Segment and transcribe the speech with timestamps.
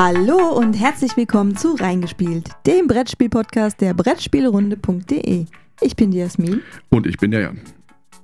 [0.00, 5.46] Hallo und herzlich willkommen zu Reingespielt, dem Brettspiel-Podcast der Brettspielrunde.de.
[5.80, 6.62] Ich bin die Jasmin.
[6.88, 7.60] Und ich bin der Jan.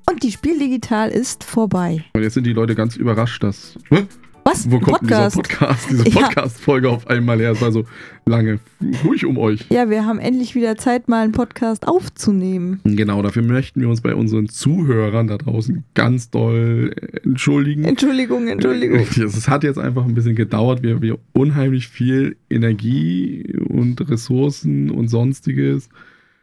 [0.08, 2.04] Und die Spiel Digital ist vorbei.
[2.12, 3.76] Und jetzt sind die Leute ganz überrascht, dass.
[3.88, 4.06] Hä?
[4.44, 4.70] Was?
[4.70, 5.36] Wo kommt Podcast?
[5.36, 6.26] dieser Podcast, diese Ja.
[6.26, 7.52] Podcast-Folge auf einmal her?
[7.52, 7.84] Es war so
[8.26, 8.60] lange
[9.02, 9.64] ruhig um euch.
[9.70, 12.80] Ja, wir haben endlich wieder Zeit, mal einen Podcast aufzunehmen.
[12.84, 17.84] Genau, dafür möchten wir uns bei unseren Zuhörern da draußen ganz doll äh, entschuldigen.
[17.84, 19.00] Entschuldigung, Entschuldigung.
[19.00, 25.08] Es hat jetzt einfach ein bisschen gedauert, wir, wir unheimlich viel Energie und Ressourcen und
[25.08, 25.88] sonstiges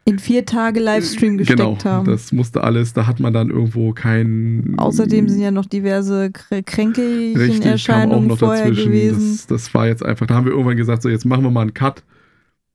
[0.04, 2.06] In vier Tage Livestream gesteckt genau, haben.
[2.06, 6.64] das musste alles, da hat man dann irgendwo kein Außerdem sind ja noch diverse krä-
[6.64, 8.90] kränklichen Richtig, kam auch Erscheinungen noch vorher dazwischen.
[8.90, 9.32] gewesen.
[9.36, 11.60] Das, das war jetzt einfach, da haben wir irgendwann gesagt, so jetzt machen wir mal
[11.60, 12.02] einen Cut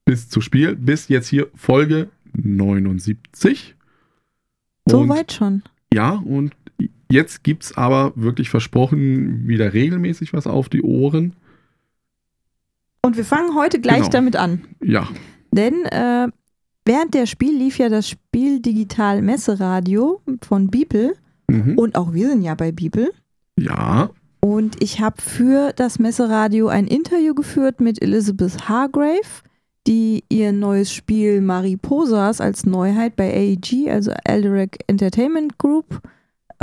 [0.06, 3.76] bis zu Spiel, bis jetzt hier Folge 79.
[4.86, 5.64] so Und- weit schon.
[5.94, 6.54] Ja, und
[7.12, 11.34] jetzt gibt es aber wirklich versprochen wieder regelmäßig was auf die Ohren.
[13.02, 14.10] Und wir fangen heute gleich Genau.
[14.10, 14.62] damit an.
[14.82, 15.08] Ja,
[15.52, 16.28] Denn äh,
[16.88, 21.14] während der Spiel lief ja das Spiel Digital Messeradio von Beeple.
[21.48, 21.78] mhm.
[21.78, 23.12] Und auch wir sind ja bei Beeple.
[23.60, 29.44] ja, Und ich habe für das Messeradio ein Interview geführt mit Elizabeth Hargrave,
[29.86, 36.02] die ihr neues Spiel Mariposas als Neuheit bei AEG, also Elderac Entertainment Group,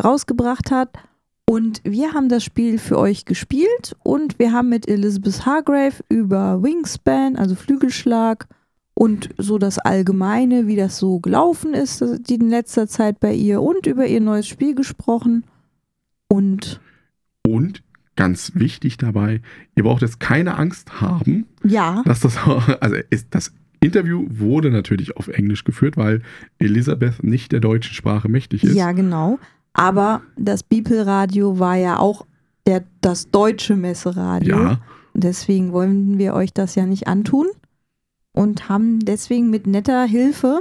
[0.02, 0.90] rausgebracht hat.
[1.46, 6.62] Und wir haben das Spiel für euch gespielt und wir haben mit Elizabeth Hargrave über
[6.62, 8.46] Wingspan, also Flügelschlag
[8.94, 13.60] und so das Allgemeine, wie das so gelaufen ist die in letzter Zeit bei ihr
[13.60, 15.44] und über ihr neues Spiel gesprochen.
[16.28, 16.80] Und
[17.46, 17.82] und
[18.16, 19.40] ganz wichtig dabei,
[19.74, 22.38] ihr braucht jetzt keine Angst haben, ja, dass das,
[22.80, 26.22] also ist, das Interview wurde natürlich auf Englisch geführt, weil
[26.58, 28.74] Elisabeth nicht der deutschen Sprache mächtig ist.
[28.74, 29.38] Ja, genau.
[29.74, 32.24] Aber das Beeple-Radio war ja auch
[32.66, 34.56] der, das deutsche Messeradio.
[34.56, 34.80] Ja,
[35.14, 37.46] Deswegen wollen wir euch das ja nicht antun
[38.34, 40.60] und haben deswegen mit netter Hilfe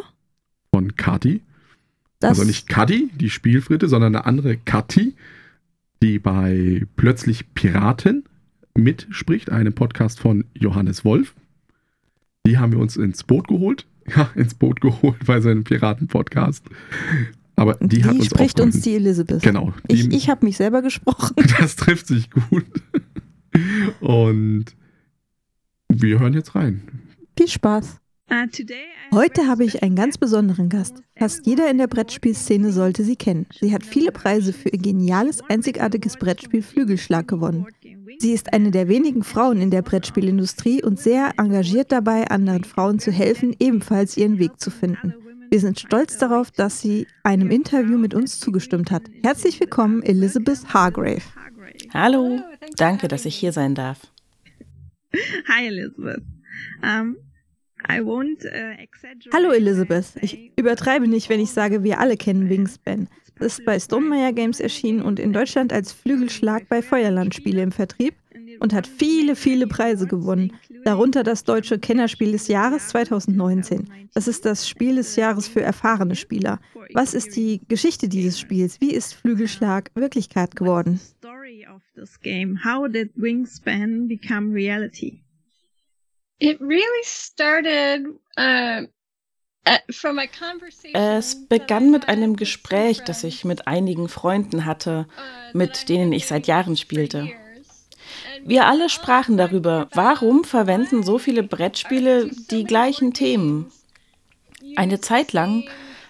[0.71, 1.41] von Kati.
[2.21, 5.13] Also nicht Kati, die Spielfritte, sondern eine andere Kati,
[6.01, 8.23] die bei Plötzlich Piraten
[8.75, 11.35] mitspricht, einem Podcast von Johannes Wolf.
[12.45, 13.85] Die haben wir uns ins Boot geholt.
[14.17, 16.65] Ja, ins Boot geholt bei seinem Piraten-Podcast.
[17.55, 19.41] Aber die, die hat uns spricht uns die Elizabeth.
[19.41, 19.73] Genau.
[19.89, 21.33] Die, Ich, ich habe mich selber gesprochen.
[21.59, 22.65] das trifft sich gut.
[24.01, 24.65] Und
[25.87, 26.81] wir hören jetzt rein.
[27.35, 27.99] Viel Spaß.
[29.11, 31.03] Heute habe ich einen ganz besonderen Gast.
[31.17, 33.47] Fast jeder in der Brettspielszene sollte sie kennen.
[33.59, 37.67] Sie hat viele Preise für ihr geniales, einzigartiges Brettspiel Flügelschlag gewonnen.
[38.19, 42.99] Sie ist eine der wenigen Frauen in der Brettspielindustrie und sehr engagiert dabei, anderen Frauen
[42.99, 45.13] zu helfen, ebenfalls ihren Weg zu finden.
[45.49, 49.03] Wir sind stolz darauf, dass sie einem Interview mit uns zugestimmt hat.
[49.23, 51.21] Herzlich willkommen, Elizabeth Hargrave.
[51.93, 52.39] Hallo,
[52.77, 53.99] danke, dass ich hier sein darf.
[55.47, 56.23] Hi, Elizabeth.
[56.81, 57.72] Um, I won't, uh, exaggerate
[59.33, 60.13] Hallo Elizabeth.
[60.21, 63.07] Ich übertreibe nicht, wenn ich sage, wir alle kennen Wingspan.
[63.39, 67.71] Das ist bei Stonemeyer Games erschienen und in Deutschland als Flügelschlag bei Feuerland Spiele im
[67.71, 68.15] Vertrieb
[68.59, 70.53] und hat viele, viele Preise gewonnen.
[70.85, 73.89] Darunter das deutsche Kennerspiel des Jahres 2019.
[74.13, 76.59] Das ist das Spiel des Jahres für erfahrene Spieler.
[76.93, 78.79] Was ist die Geschichte dieses Spiels?
[78.79, 80.99] Wie ist Flügelschlag Wirklichkeit geworden?
[82.63, 85.22] How did Wingspan become reality?
[86.39, 88.07] It really started
[88.37, 88.87] uh,
[89.67, 90.95] uh, from a conversation.
[90.95, 95.07] Es begann mit einem Gespräch, das ich mit einigen Freunden hatte,
[95.53, 97.29] mit denen ich seit Jahren spielte.
[98.45, 103.71] Wir alle sprachen darüber, warum verwenden so viele Brettspiele die gleichen Themen.
[104.75, 105.63] Eine Zeit lang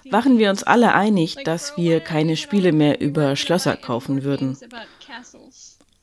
[0.09, 4.57] waren wir uns alle einig, dass wir keine Spiele mehr über Schlösser kaufen würden.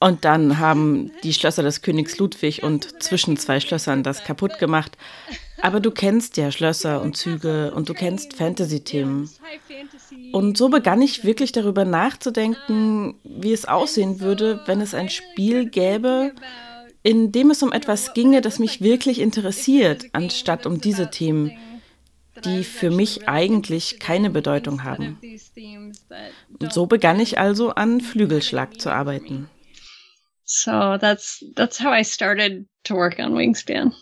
[0.02, 4.96] Und dann haben die Schlösser des Königs Ludwig und zwischen zwei Schlössern das kaputt gemacht.
[5.60, 9.28] Aber du kennst ja Schlösser und Züge und du kennst Fantasy-Themen.
[10.32, 15.68] Und so begann ich wirklich darüber nachzudenken, wie es aussehen würde, wenn es ein Spiel
[15.68, 16.32] gäbe,
[17.02, 21.52] in dem es um etwas ginge, das mich wirklich interessiert, anstatt um diese Themen,
[22.44, 25.18] die für mich eigentlich keine Bedeutung haben.
[26.58, 29.50] Und so begann ich also an Flügelschlag zu arbeiten.
[30.52, 33.92] So that's that's how I started to work on Wingspan.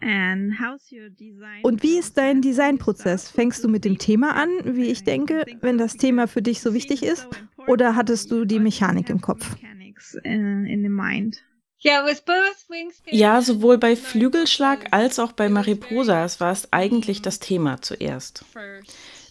[0.00, 3.30] And how's your design Und wie ist dein Designprozess?
[3.30, 6.72] Fängst du mit dem Thema an, wie ich denke, wenn das Thema für dich so
[6.72, 7.28] wichtig ist?
[7.66, 9.50] Oder hattest du die Mechanik im Kopf?
[9.60, 11.42] Mechanics in, in the mind?
[11.84, 13.14] Yeah, with both Wingspan.
[13.14, 18.46] Ja, sowohl bei Flügelschlag als auch bei Mariposas war es eigentlich das Thema zuerst.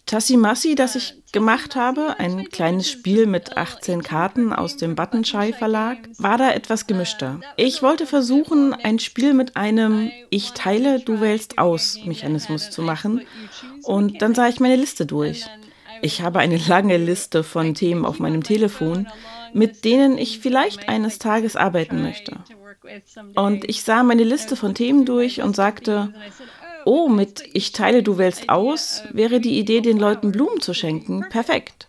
[0.08, 5.98] Tassimasi, das ich gemacht habe, ein kleines Spiel mit 18 Karten aus dem Buttonschei Verlag,
[6.18, 7.42] war da etwas gemischter.
[7.58, 13.22] Ich wollte versuchen, ein Spiel mit einem Ich teile, du wählst aus Mechanismus zu machen.
[13.84, 15.46] Und dann sah ich meine Liste durch.
[16.02, 19.08] Ich habe eine lange Liste von Themen auf meinem Telefon,
[19.54, 22.38] mit denen ich vielleicht eines Tages arbeiten möchte.
[23.36, 26.14] Und ich sah meine Liste von Themen durch und sagte,
[26.88, 31.26] oh, mit Ich teile, du wählst aus, wäre die Idee, den Leuten Blumen zu schenken,
[31.30, 31.88] perfekt.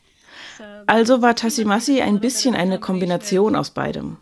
[0.87, 4.17] Also war Tassimasi ein bisschen eine Kombination aus beidem.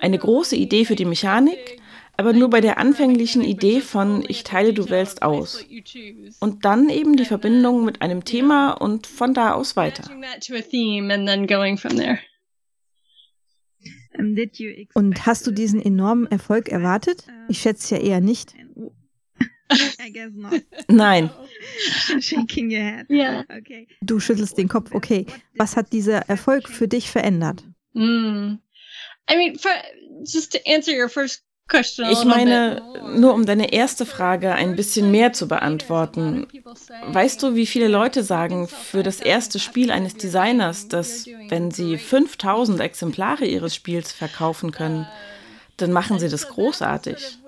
[0.00, 1.80] Eine große Idee für die Mechanik,
[2.16, 5.62] aber nur bei der anfänglichen Idee von Ich teile, du wählst aus.
[6.40, 10.04] Und dann eben die Verbindung mit einem Thema und von da aus weiter.
[14.94, 17.26] Und hast du diesen enormen Erfolg erwartet?
[17.48, 18.54] Ich schätze ja eher nicht.
[20.88, 21.30] Nein.
[24.00, 24.92] Du schüttelst den Kopf.
[24.92, 25.26] Okay.
[25.56, 27.64] Was hat dieser Erfolg für dich verändert?
[27.92, 28.58] Mm.
[29.28, 29.72] I mean, for,
[30.24, 31.42] just to answer your first
[31.72, 32.80] ich meine,
[33.16, 36.46] nur um deine erste Frage ein bisschen mehr zu beantworten.
[37.08, 41.98] Weißt du, wie viele Leute sagen für das erste Spiel eines Designers, dass wenn sie
[41.98, 45.08] 5000 Exemplare ihres Spiels verkaufen können,
[45.76, 47.38] dann machen sie das großartig.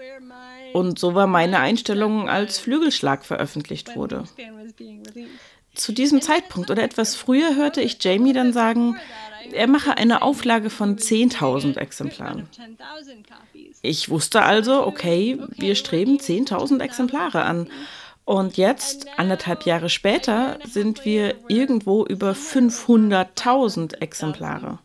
[0.75, 4.25] Und so war meine Einstellung, als Flügelschlag veröffentlicht wurde.
[5.75, 8.97] Zu diesem Zeitpunkt oder etwas früher hörte ich Jamie dann sagen,
[9.53, 12.49] er mache eine Auflage von 10.000 Exemplaren.
[13.82, 17.69] Ich wusste also, okay, wir streben 10.000 Exemplare an.
[18.25, 24.81] Und jetzt, anderthalb Jahre später, sind wir irgendwo über 500.000 Exemplare.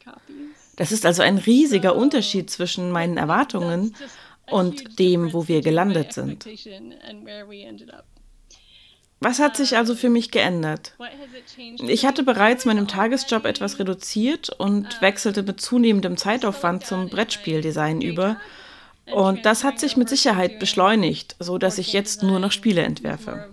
[0.75, 3.95] Das ist also ein riesiger Unterschied zwischen meinen Erwartungen
[4.53, 6.47] und dem, wo wir gelandet sind.
[9.19, 10.95] Was hat sich also für mich geändert?
[11.87, 18.37] Ich hatte bereits meinem Tagesjob etwas reduziert und wechselte mit zunehmendem Zeitaufwand zum Brettspieldesign über.
[19.11, 23.49] Und das hat sich mit Sicherheit beschleunigt, so dass ich jetzt nur noch Spiele entwerfe.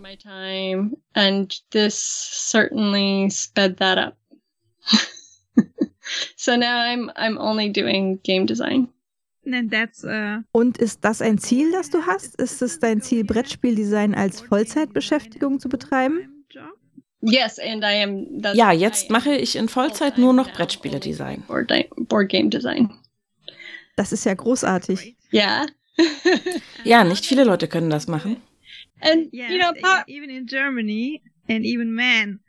[6.37, 8.89] so now I'm I'm only doing game design.
[9.53, 12.41] Uh, Und ist das ein Ziel, das du hast?
[12.41, 16.45] Ist es dein Ziel, Brettspieldesign als Vollzeitbeschäftigung zu betreiben?
[18.55, 21.45] Ja, jetzt mache ich in Vollzeit nur noch Brettspiele-Design.
[21.97, 22.91] Board Game Design.
[23.97, 25.17] Das ist ja großartig.
[25.31, 25.67] Ja.
[26.85, 28.37] ja, nicht viele Leute können das machen.
[29.01, 29.73] And you know,
[30.07, 32.41] even in Germany and even men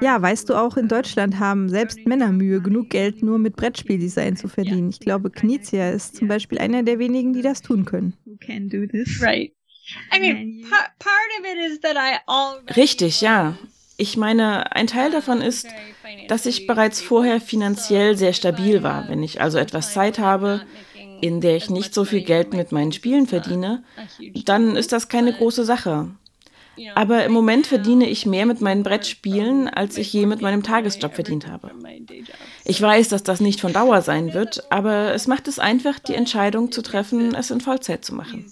[0.00, 4.36] ja, weißt du, auch in Deutschland haben selbst Männer Mühe, genug Geld nur mit Brettspieldesign
[4.36, 4.90] zu verdienen.
[4.90, 8.14] Ich glaube, Knizia ist zum Beispiel einer der wenigen, die das tun können.
[12.76, 13.56] Richtig, ja.
[13.98, 15.68] Ich meine, ein Teil davon ist,
[16.28, 19.08] dass ich bereits vorher finanziell sehr stabil war.
[19.08, 20.62] Wenn ich also etwas Zeit habe,
[21.22, 23.84] in der ich nicht so viel Geld mit meinen Spielen verdiene,
[24.44, 26.10] dann ist das keine große Sache.
[26.94, 31.14] Aber im Moment verdiene ich mehr mit meinen Brettspielen, als ich je mit meinem Tagesjob
[31.14, 31.70] verdient habe.
[32.64, 36.14] Ich weiß, dass das nicht von Dauer sein wird, aber es macht es einfach, die
[36.14, 38.44] Entscheidung zu treffen, es in Vollzeit zu machen.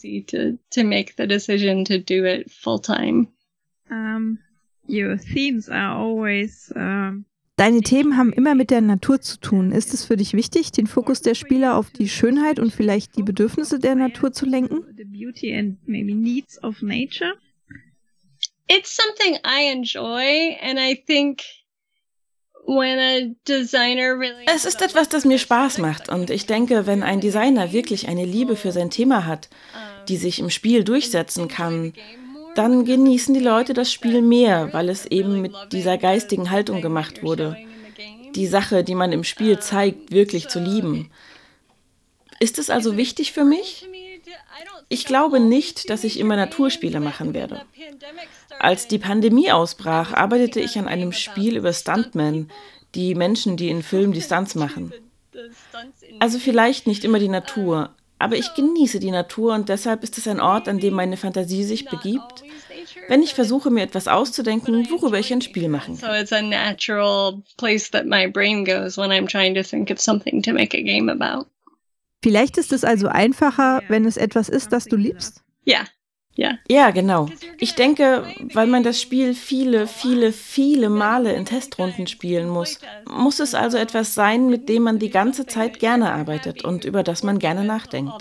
[7.57, 9.71] Deine Themen haben immer mit der Natur zu tun.
[9.71, 13.23] Ist es für dich wichtig, den Fokus der Spieler auf die Schönheit und vielleicht die
[13.23, 14.83] Bedürfnisse der Natur zu lenken?
[18.69, 21.43] It's something I enjoy and I think
[24.47, 28.25] es ist etwas, das mir Spaß macht und ich denke, wenn ein Designer wirklich eine
[28.25, 29.51] Liebe für sein Thema hat,
[30.09, 31.93] die sich im Spiel durchsetzen kann,
[32.55, 37.23] dann genießen die Leute das Spiel mehr, weil es eben mit dieser geistigen Haltung gemacht
[37.23, 37.59] wurde,
[38.35, 41.11] die Sache, die man im Spiel zeigt, wirklich zu lieben.
[42.41, 43.87] Ist es also wichtig für mich?
[44.89, 47.63] Ich glaube nicht, dass ich immer Naturspiele machen werde.
[48.59, 52.51] Als die Pandemie ausbrach, arbeitete ich an einem Spiel über Stuntmen,
[52.95, 54.93] die Menschen, die in Filmen die Stunts machen.
[56.21, 60.29] Also vielleicht nicht immer die Natur, aber ich genieße die Natur und deshalb ist es
[60.29, 62.45] ein Ort, an dem meine Fantasie sich begibt,
[63.09, 66.15] wenn ich versuche, mir etwas auszudenken, worüber ich ein Spiel machen kann.
[66.15, 70.01] So it's a natural place that my brain goes when I'm trying to think of
[70.01, 71.47] something to make a game about.
[72.23, 75.43] Vielleicht ist es also einfacher, wenn es etwas ist, das du liebst?
[75.65, 75.81] Ja.
[76.37, 76.59] Ja.
[76.69, 77.29] ja, genau.
[77.59, 83.39] Ich denke, weil man das Spiel viele, viele, viele Male in Testrunden spielen muss, muss
[83.39, 87.23] es also etwas sein, mit dem man die ganze Zeit gerne arbeitet und über das
[87.23, 88.13] man gerne nachdenkt.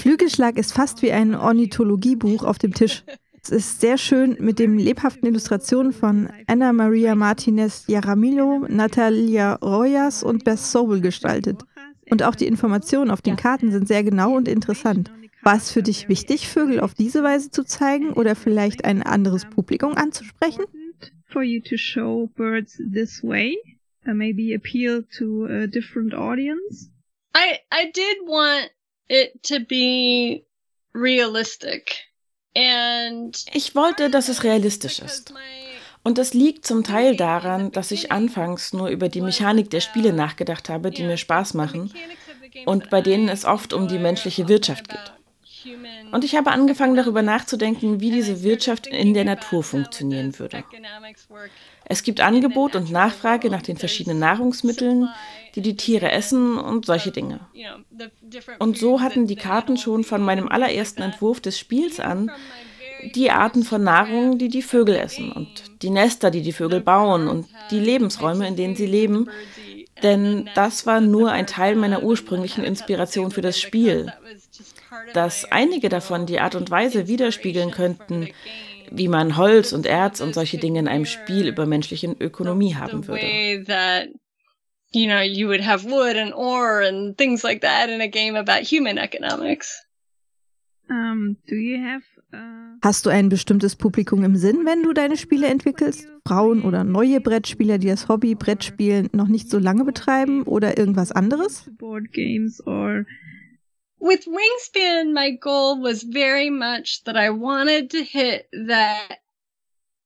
[0.00, 3.04] Flügelschlag ist fast wie ein Ornithologiebuch auf dem Tisch.
[3.40, 10.22] Es ist sehr schön mit den lebhaften Illustrationen von Anna Maria Martinez Jaramillo, Natalia Royas
[10.22, 11.62] und Bess Sobel gestaltet.
[12.10, 15.10] Und auch die Informationen auf den Karten sind sehr genau und interessant.
[15.42, 19.44] War es für dich wichtig, Vögel auf diese Weise zu zeigen oder vielleicht ein anderes
[19.44, 20.64] Publikum anzusprechen?
[21.26, 23.56] For you to show birds this way,
[24.06, 26.90] uh, maybe appeal to a different audience.
[27.36, 28.70] I I did want
[29.08, 30.44] it to be
[30.94, 31.92] realistic.
[32.56, 35.32] And Ich wollte, dass es realistisch ist.
[36.02, 40.12] Und das liegt zum Teil daran, dass ich anfangs nur über die Mechanik der Spiele
[40.12, 41.92] nachgedacht habe, die mir Spaß machen
[42.66, 45.12] und bei denen es oft um die menschliche Wirtschaft geht.
[46.12, 50.64] Und ich habe angefangen darüber nachzudenken, wie diese Wirtschaft in der Natur funktionieren würde.
[51.84, 55.08] Es gibt Angebot und Nachfrage nach den verschiedenen Nahrungsmitteln,
[55.54, 57.40] die die Tiere essen und solche Dinge.
[58.58, 62.30] Und so hatten die Karten schon von meinem allerersten Entwurf des Spiels an
[63.14, 65.48] die Arten von Nahrung, die die Vögel essen und
[65.82, 69.28] die Nester, die die Vögel bauen und die Lebensräume, in denen sie leben.
[70.02, 74.12] Denn das war nur ein Teil meiner ursprünglichen Inspiration für das Spiel.
[75.12, 78.28] Dass einige davon die Art und Weise widerspiegeln könnten,
[78.90, 83.06] wie man Holz und Erz und solche Dinge in einem Spiel über menschliche Ökonomie haben
[83.06, 83.26] würde.
[84.90, 88.36] You know, you would have wood and ore and things like that in a game
[88.36, 89.84] about human economics.
[90.90, 92.02] Um, do you have
[92.32, 96.08] uh, Hast du ein bestimmtes Publikum im Sinn, wenn du deine Spiele entwickelst?
[96.26, 101.12] Frauen oder neue Brettspieler, die das Hobby Brettspielen noch nicht so lange betreiben oder irgendwas
[101.12, 101.70] anderes?
[101.78, 103.04] board games or
[104.00, 109.18] With Wingspan, my goal was very much that I wanted to hit that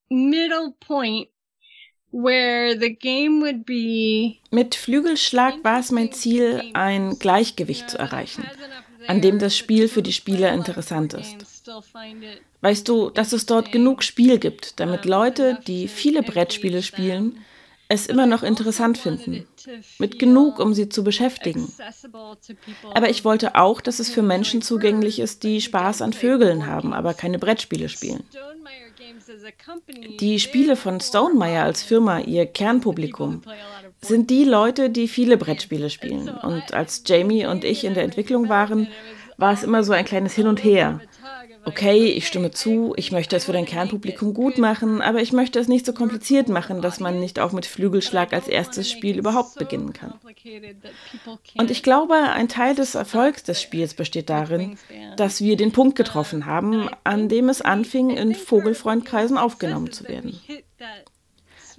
[0.09, 1.29] middle point
[2.11, 8.45] where the game would be Mit Flügelschlag war es mein Ziel, ein Gleichgewicht zu erreichen,
[9.07, 11.37] an dem das Spiel für die Spieler interessant ist.
[12.61, 17.39] Weißt du, dass es dort genug Spiel gibt, damit Leute, die viele Brettspiele spielen,
[17.93, 19.47] es immer noch interessant finden.
[19.99, 21.71] Mit genug, um sie zu beschäftigen.
[22.95, 26.95] Aber ich wollte auch, dass es für Menschen zugänglich ist, die Spaß an Vögeln haben,
[26.95, 28.25] aber keine Brettspiele spielen.
[30.21, 33.43] Die Spiele von Stonemeyer als Firma, ihr Kernpublikum,
[34.05, 36.29] sind die Leute, die viele Brettspiele spielen.
[36.29, 38.89] Und als Jamie und ich in der Entwicklung waren,
[39.37, 41.01] war es immer so ein kleines Hin und Her.
[41.65, 45.61] Okay, ich stimme zu, ich möchte es für dein Kernpublikum gut machen, aber ich möchte
[45.61, 49.55] es nicht so kompliziert machen, dass man nicht auch mit Flügelschlag als erstes Spiel überhaupt
[49.55, 50.15] beginnen kann.
[51.57, 54.77] Und ich glaube, ein Teil des Erfolgs des Spiels besteht darin,
[55.17, 60.41] dass wir den Punkt getroffen haben, an dem es anfing, in Vogelfreundkreisen aufgenommen zu werden.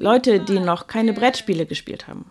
[0.04, 2.30] Leute, die noch keine Brettspiele gespielt haben.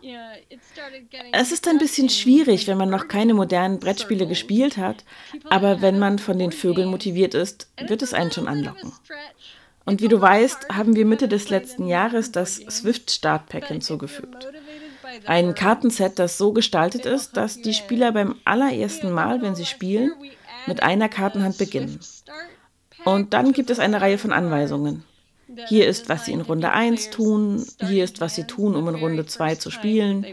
[1.32, 5.04] Es ist ein bisschen schwierig, wenn man noch keine modernen Brettspiele gespielt hat,
[5.48, 8.92] aber wenn man von den Vögeln motiviert ist, wird es einen schon anlocken.
[9.86, 14.48] Und wie du weißt, haben wir Mitte des letzten Jahres das Swift Start Pack hinzugefügt.
[15.24, 20.12] Ein Kartenset, das so gestaltet ist, dass die Spieler beim allerersten Mal, wenn sie spielen,
[20.66, 21.98] mit einer Kartenhand beginnen.
[23.04, 25.04] Und dann gibt es eine Reihe von Anweisungen.
[25.68, 28.94] Hier ist, was sie in Runde 1 tun, hier ist, was sie tun, um in
[28.94, 30.26] Runde 2 zu spielen,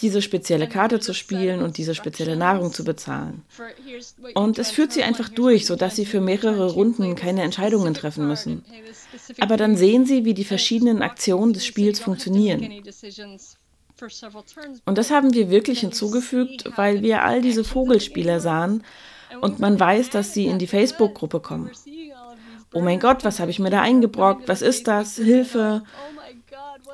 [0.00, 3.42] diese spezielle Karte zu spielen und diese spezielle Nahrung zu bezahlen.
[4.34, 8.64] Und es führt sie einfach durch, sodass sie für mehrere Runden keine Entscheidungen treffen müssen.
[9.40, 12.82] Aber dann sehen sie, wie die verschiedenen Aktionen des Spiels funktionieren.
[14.84, 18.84] Und das haben wir wirklich hinzugefügt, weil wir all diese Vogelspieler sahen
[19.40, 21.70] und man weiß, dass sie in die Facebook-Gruppe kommen.
[22.72, 24.48] Oh mein Gott, was habe ich mir da eingebrockt?
[24.48, 25.16] Was ist das?
[25.16, 25.82] Hilfe!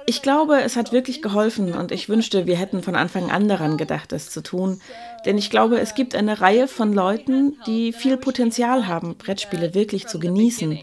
[0.07, 3.76] Ich glaube, es hat wirklich geholfen und ich wünschte, wir hätten von Anfang an daran
[3.78, 4.81] gedacht, es zu tun.
[5.25, 10.07] Denn ich glaube, es gibt eine Reihe von Leuten, die viel Potenzial haben, Brettspiele wirklich
[10.07, 10.78] zu genießen,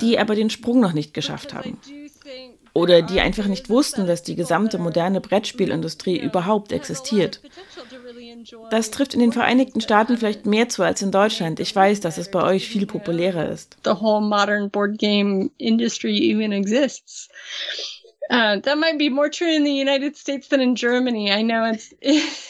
[0.00, 1.78] die aber den Sprung noch nicht geschafft haben.
[2.72, 7.40] Oder die einfach nicht wussten, dass die gesamte moderne Brettspielindustrie überhaupt existiert.
[8.70, 11.60] Das trifft in den Vereinigten Staaten vielleicht mehr zu als in Deutschland.
[11.60, 13.76] Ich weiß, dass es bei euch viel populärer ist.
[13.84, 17.28] the whole modern board game industry even exists.
[18.30, 21.32] Uh, that might be more true in the United States than in Germany.
[21.32, 21.92] I know it's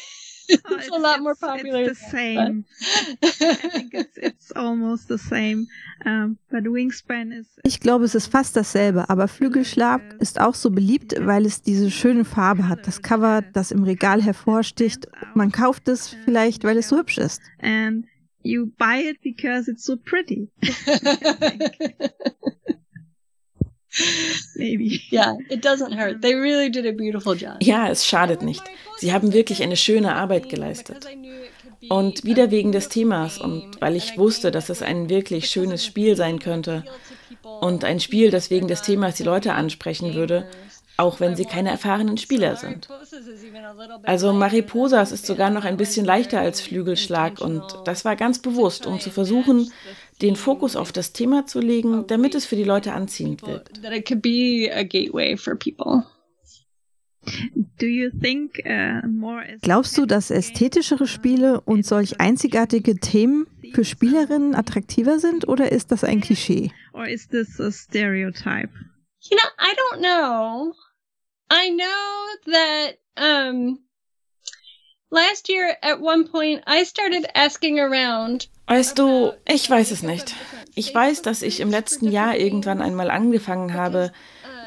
[0.70, 1.82] it's, a lot more popular.
[1.82, 2.64] It's the same.
[3.22, 5.66] I think it's, it's almost the same.
[6.04, 10.70] Um, but Wingspan is Ich glaube, es ist fast dasselbe, aber Flügelschlag ist auch so
[10.70, 12.86] beliebt, weil es diese schöne Farbe hat.
[12.86, 15.06] Das Cover, das im Regal hervorsticht.
[15.34, 17.40] Man kauft es vielleicht, weil es so hübsch ist.
[17.60, 18.06] and
[18.42, 20.48] you buy it because it's so pretty.
[24.54, 25.00] Maybe.
[25.10, 26.22] yeah, it doesn't hurt.
[26.22, 27.56] They really did a beautiful job.
[27.60, 28.62] Ja, es schadet nicht.
[28.98, 31.06] Sie haben wirklich eine schöne Arbeit geleistet.
[31.88, 36.14] Und wieder wegen des Themas und weil ich wusste, dass es ein wirklich schönes Spiel
[36.14, 36.84] sein könnte
[37.42, 40.46] und ein Spiel, das wegen des Themas die Leute ansprechen würde,
[40.98, 42.88] auch wenn sie keine erfahrenen Spieler sind.
[44.02, 48.86] Also Mariposas ist sogar noch ein bisschen leichter als Flügelschlag und das war ganz bewusst,
[48.86, 49.72] um zu versuchen,
[50.22, 53.80] den Fokus auf das Thema zu legen, damit es für die Leute anziehend wirkt.
[59.62, 65.92] Glaubst du, dass ästhetischere Spiele und solch einzigartige Themen für Spielerinnen attraktiver sind oder ist
[65.92, 66.70] das ein Klischee?
[66.92, 68.70] Or is this a stereotype?
[69.20, 70.74] You know, I don't know.
[71.50, 73.78] I know that um
[75.10, 78.48] last year at one point I started asking around.
[78.66, 80.34] Weißt du, ich weiß es nicht.
[80.74, 84.12] Ich weiß, dass ich im letzten Jahr irgendwann einmal angefangen habe,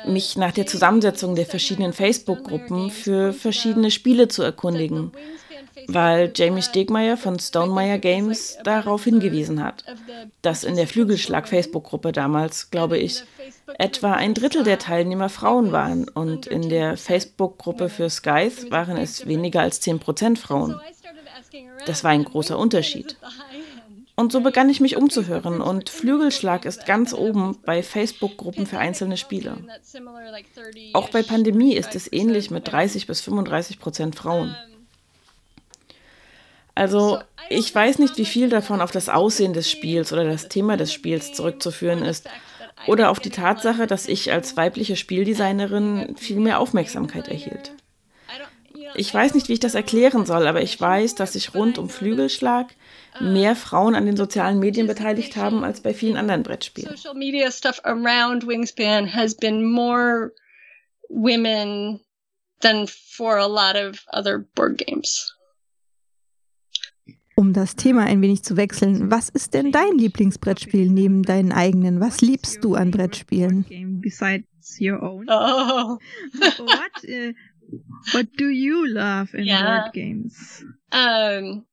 [0.06, 5.14] mich nach der Zusammensetzung der verschiedenen Facebook-Gruppen für verschiedene Spiele zu erkundigen,
[5.88, 9.84] weil Jamie Stegmeier von Stonemeyer Games darauf hingewiesen hat,
[10.42, 13.24] dass in der Flügelschlag-Facebook-Gruppe damals, glaube ich,
[13.78, 19.28] etwa ein Drittel der Teilnehmer Frauen waren und in der Facebook-Gruppe für Scythe waren es
[19.28, 20.80] weniger als 10% Frauen.
[21.86, 23.18] Das war ein großer Unterschied.
[24.16, 29.18] Und so begann ich mich umzuhören und Flügelschlag ist ganz oben bei Facebook-Gruppen für einzelne
[29.18, 29.58] Spiele.
[30.94, 34.56] Auch bei Pandemie ist es ähnlich mit 30 bis 35 Prozent Frauen.
[36.76, 40.78] Also ich weiß nicht, wie viel davon auf das Aussehen des Spiels oder das Thema
[40.78, 42.28] des Spiels zurückzuführen ist
[42.88, 47.74] oder auf die Tatsache, dass ich als weibliche Spieldesignerin viel mehr Aufmerksamkeit erhielt.
[48.96, 51.90] Ich weiß nicht, wie ich das erklären soll, aber ich weiß, dass sich rund um
[51.90, 52.68] Flügelschlag
[53.20, 56.96] mehr Frauen an den sozialen Medien beteiligt haben als bei vielen anderen Brettspielen.
[56.96, 60.32] Social media stuff around Wingspan has been more
[61.10, 62.02] women
[62.62, 65.36] than for a lot of other board games.
[67.36, 72.00] Um das Thema ein wenig zu wechseln, was ist denn dein Lieblingsbrettspiel neben deinen eigenen?
[72.00, 73.66] Was liebst du an Brettspielen?
[73.70, 75.24] Oh.
[75.28, 77.34] what, uh,
[78.14, 79.82] what do you love in Yeah.
[79.82, 80.64] board games?
[80.92, 81.66] Um,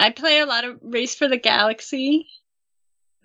[0.00, 2.26] I play a lot of Race for the Galaxy.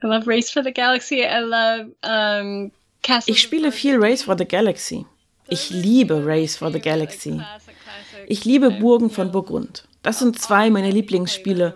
[0.03, 1.23] I love Race for the Galaxy.
[1.25, 3.33] I love um, Castle.
[3.33, 5.05] Ich spiele viel Race for the Galaxy.
[5.49, 7.41] Ich liebe Race for the Galaxy.
[8.27, 9.83] Ich liebe Burgen von Burgund.
[10.03, 11.75] Das sind zwei meiner Lieblingsspiele.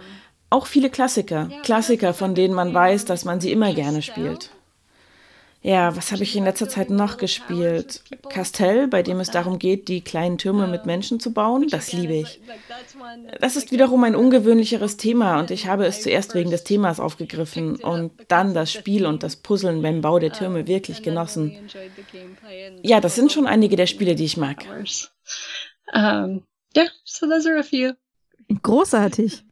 [0.50, 1.50] Auch viele Klassiker.
[1.64, 4.52] Klassiker, von denen man weiß, dass man sie immer gerne spielt.
[5.62, 8.04] Ja, was habe ich in letzter Zeit noch gespielt?
[8.30, 11.68] Castell, bei dem es darum geht, die kleinen Türme mit Menschen zu bauen.
[11.70, 12.40] Das liebe ich.
[13.42, 17.78] Das ist wiederum ein ungewöhnlicheres Thema und ich habe es zuerst wegen des Themas aufgegriffen
[17.78, 21.58] und dann das Spiel und das Puzzeln beim Bau der Türme wirklich genossen.
[22.84, 24.66] Ja, das sind schon einige der Spiele, die ich mag.
[25.96, 27.94] Yeah, so those are a few.
[28.62, 29.44] Großartig.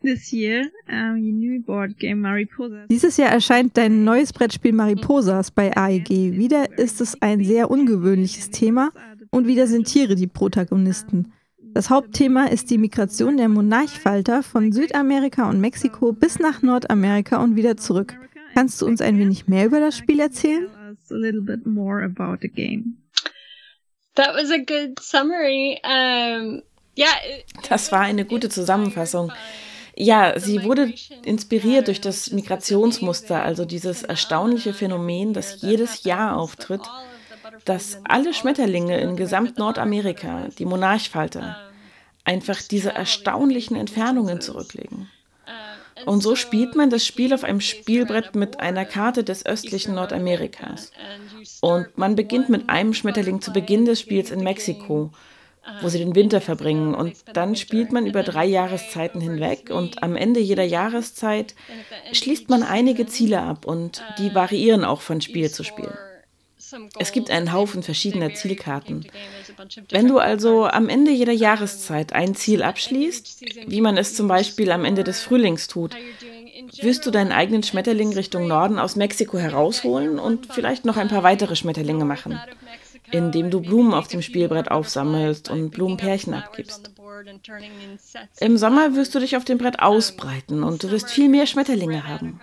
[0.00, 2.86] This year, um, your new board game Mariposa.
[2.88, 6.36] Dieses Jahr erscheint dein neues Brettspiel Mariposas bei AEG.
[6.36, 8.92] Wieder ist es ein sehr ungewöhnliches Thema
[9.30, 11.32] und wieder sind Tiere die Protagonisten.
[11.74, 17.56] Das Hauptthema ist die Migration der Monarchfalter von Südamerika und Mexiko bis nach Nordamerika und
[17.56, 18.16] wieder zurück.
[18.54, 20.68] Kannst du uns ein wenig mehr über das Spiel erzählen?
[20.68, 22.98] Tell us a little bit more about the game.
[24.14, 25.80] That was a good summary.
[25.84, 26.62] Um,
[27.06, 29.32] it- Das war eine gute Zusammenfassung.
[29.96, 30.92] Ja, sie wurde
[31.24, 36.82] inspiriert durch das Migrationsmuster, also dieses erstaunliche Phänomen, das jedes Jahr auftritt,
[37.64, 41.56] dass alle Schmetterlinge in gesamt Nordamerika, die Monarchfalter,
[42.24, 45.08] einfach diese erstaunlichen Entfernungen zurücklegen.
[46.06, 50.92] Und so spielt man das Spiel auf einem Spielbrett mit einer Karte des östlichen Nordamerikas.
[51.60, 55.10] Und man beginnt mit einem Schmetterling zu Beginn des Spiels in Mexiko,
[55.80, 56.94] wo sie den Winter verbringen.
[56.94, 61.54] Und dann spielt man über drei Jahreszeiten hinweg und am Ende jeder Jahreszeit
[62.12, 65.92] schließt man einige Ziele ab und die variieren auch von Spiel zu Spiel.
[66.98, 69.06] Es gibt einen Haufen verschiedener Zielkarten.
[69.90, 74.70] Wenn du also am Ende jeder Jahreszeit ein Ziel abschließt, wie man es zum Beispiel
[74.70, 75.96] am Ende des Frühlings tut,
[76.82, 81.22] wirst du deinen eigenen Schmetterling Richtung Norden aus Mexiko herausholen und vielleicht noch ein paar
[81.22, 82.38] weitere Schmetterlinge machen,
[83.10, 86.90] indem du Blumen auf dem Spielbrett aufsammelst und Blumenpärchen abgibst.
[88.40, 92.06] Im Sommer wirst du dich auf dem Brett ausbreiten und du wirst viel mehr Schmetterlinge
[92.06, 92.40] haben.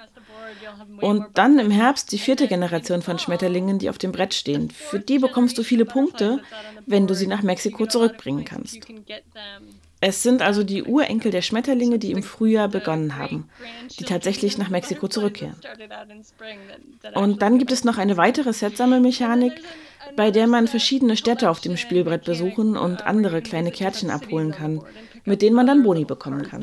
[1.01, 4.69] Und dann im Herbst die vierte Generation von Schmetterlingen, die auf dem Brett stehen.
[4.71, 6.41] Für die bekommst du viele Punkte,
[6.86, 8.80] wenn du sie nach Mexiko zurückbringen kannst.
[10.01, 13.49] Es sind also die Urenkel der Schmetterlinge, die im Frühjahr begonnen haben,
[13.97, 15.56] die tatsächlich nach Mexiko zurückkehren.
[17.15, 19.54] Und dann gibt es noch eine weitere Set-Sammelmechanik,
[20.15, 24.81] bei der man verschiedene Städte auf dem Spielbrett besuchen und andere kleine Kärtchen abholen kann,
[25.25, 26.61] mit denen man dann Boni bekommen kann.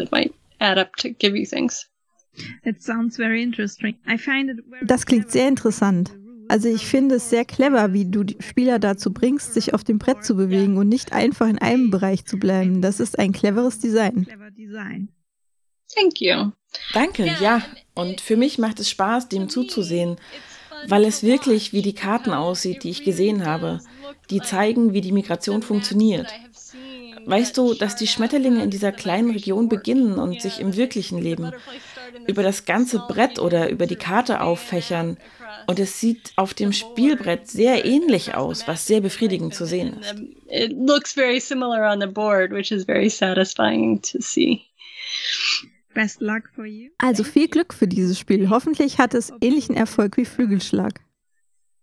[4.87, 6.11] Das klingt sehr interessant.
[6.49, 9.99] Also ich finde es sehr clever, wie du die Spieler dazu bringst, sich auf dem
[9.99, 12.83] Brett zu bewegen und nicht einfach in einem Bereich zu bleiben.
[12.83, 14.27] Das ist ein cleveres Design.
[15.95, 16.53] Thank you.
[16.93, 17.63] Danke, ja.
[17.95, 20.17] Und für mich macht es Spaß, dem zuzusehen,
[20.87, 23.81] weil es wirklich wie die Karten aussieht, die ich gesehen habe,
[24.31, 26.29] die zeigen, wie die Migration funktioniert.
[27.25, 31.53] Weißt du, dass die Schmetterlinge in dieser kleinen Region beginnen und sich im wirklichen Leben
[32.27, 35.17] über das ganze Brett oder über die Karte auffächern
[35.67, 40.15] und es sieht auf dem Spielbrett sehr ähnlich aus, was sehr befriedigend zu sehen ist.
[40.49, 44.63] It looks very similar on the board, which is very satisfying to see.
[46.99, 48.49] Also viel Glück für dieses Spiel.
[48.51, 51.01] Hoffentlich hat es ähnlichen Erfolg wie Flügelschlag.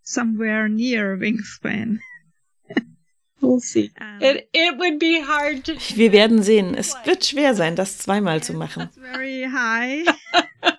[0.04, 2.00] Somewhere near Wingspan.
[3.42, 3.92] We'll see.
[4.20, 6.76] It, it would be hard to Wir werden sehen.
[6.76, 8.82] Es wird schwer sein, das zweimal zu machen.
[8.82, 10.06] That's very high.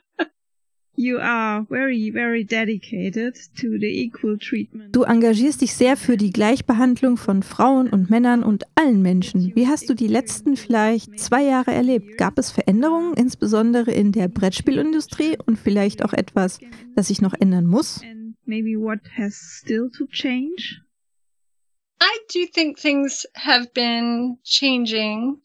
[1.01, 4.95] You are very, very dedicated to the equal treatment.
[4.95, 9.57] Du engagierst dich sehr für die Gleichbehandlung von Frauen und Männern und allen Menschen.
[9.57, 12.19] Wie hast du die letzten vielleicht zwei Jahre erlebt?
[12.19, 16.59] Gab es Veränderungen, insbesondere in der Brettspielindustrie und vielleicht auch etwas,
[16.95, 18.03] das sich noch ändern muss?
[18.03, 20.83] And maybe what has still to change?
[22.03, 25.41] I do think things have been changing.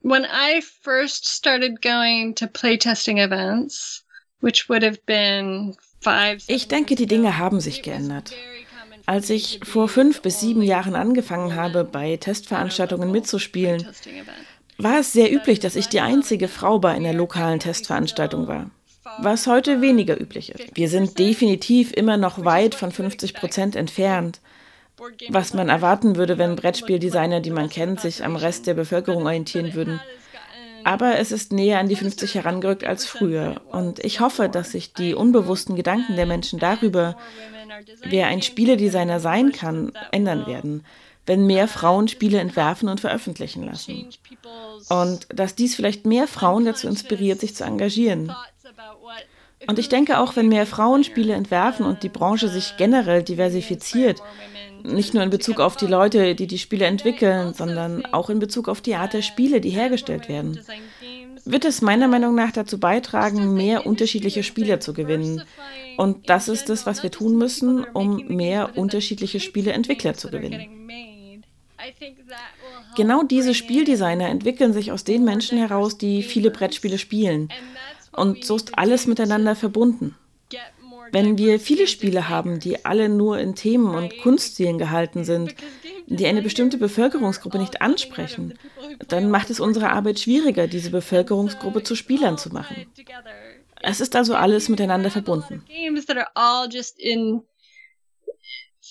[0.00, 4.06] When I first started going to playtesting events,
[6.46, 8.32] Ich denke, die Dinge haben sich geändert.
[9.06, 13.86] Als ich vor fünf bis sieben Jahren angefangen habe, bei Testveranstaltungen mitzuspielen,
[14.78, 18.70] war es sehr üblich, dass ich die einzige Frau bei einer lokalen Testveranstaltung war.
[19.18, 20.76] Was heute weniger üblich ist.
[20.76, 24.40] Wir sind definitiv immer noch weit von 50 Prozent entfernt
[25.30, 29.74] was man erwarten würde, wenn Brettspieldesigner, die man kennt, sich am Rest der Bevölkerung orientieren
[29.74, 30.00] würden.
[30.84, 33.60] Aber es ist näher an die 50 herangerückt als früher.
[33.70, 37.16] Und ich hoffe, dass sich die unbewussten Gedanken der Menschen darüber,
[38.02, 40.84] wer ein Spieledesigner sein kann, ändern werden,
[41.26, 44.08] wenn mehr Frauen Spiele entwerfen und veröffentlichen lassen.
[44.88, 48.34] Und dass dies vielleicht mehr Frauen dazu inspiriert, sich zu engagieren.
[49.66, 54.22] Und ich denke auch, wenn mehr Frauen Spiele entwerfen und die Branche sich generell diversifiziert,
[54.84, 58.68] nicht nur in Bezug auf die Leute, die die Spiele entwickeln, sondern auch in Bezug
[58.68, 60.60] auf die Art der Spiele, die hergestellt werden.
[61.44, 65.42] Wird es meiner Meinung nach dazu beitragen, mehr unterschiedliche Spieler zu gewinnen.
[65.96, 70.66] Und das ist es, was wir tun müssen, um mehr unterschiedliche Spieleentwickler zu gewinnen.
[72.96, 77.48] Genau diese Spieldesigner entwickeln sich aus den Menschen heraus, die viele Brettspiele spielen.
[78.12, 80.16] Und so ist alles miteinander verbunden.
[81.12, 85.54] Wenn wir viele Spiele haben, die alle nur in Themen und Kunststilen gehalten sind,
[86.06, 88.58] die eine bestimmte Bevölkerungsgruppe nicht ansprechen,
[89.08, 92.86] dann macht es unsere Arbeit schwieriger, diese Bevölkerungsgruppe zu Spielern zu machen.
[93.82, 95.64] Es ist also alles miteinander verbunden.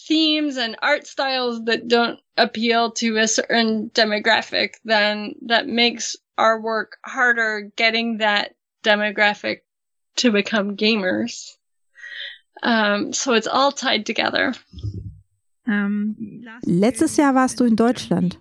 [0.09, 6.59] themes and art styles that don't appeal to a certain demographic, then that makes our
[6.59, 9.59] work harder getting that demographic
[10.15, 11.58] to become gamers.
[12.61, 14.53] Um, so it's all tied together.
[15.65, 16.15] Um,
[16.63, 18.39] Letztes Jahr warst du in Deutschland.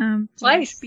[0.00, 0.80] um, Twice.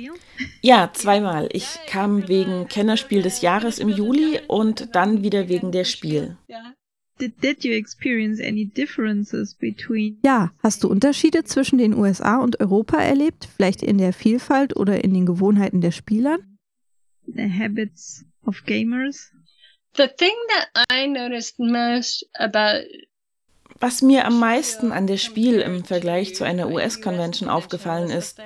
[0.62, 1.48] Ja, zweimal.
[1.54, 6.38] Ich kam wegen Kennerspiel des Jahres im Juli und dann wieder wegen der Spiel.
[6.50, 6.74] Yeah.
[7.20, 12.60] Did, did you experience any differences between Ja, hast du Unterschiede zwischen den USA und
[12.60, 13.48] Europa erlebt?
[13.56, 16.38] Vielleicht in der Vielfalt oder in den Gewohnheiten der Spieler?
[17.26, 19.32] the habits of gamers?
[19.98, 22.86] The thing that I noticed most about
[23.80, 28.40] Was mir am meisten an der Spiel im Vergleich zu einer US-Convention aufgefallen ist,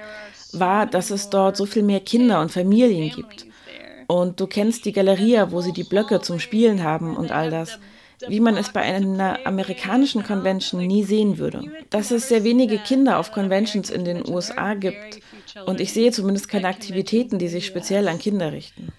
[0.54, 3.46] war, dass es dort so viel mehr Kinder und Familien gibt.
[4.08, 7.80] Und du kennst die Galeria, wo sie die Blöcke zum Spielen haben und all das,
[8.28, 11.64] wie man es bei einer amerikanischen Convention nie sehen würde.
[11.90, 15.20] Dass es sehr wenige Kinder auf Conventions in den USA gibt
[15.66, 18.92] und ich sehe zumindest keine Aktivitäten, die sich speziell an Kinder richten.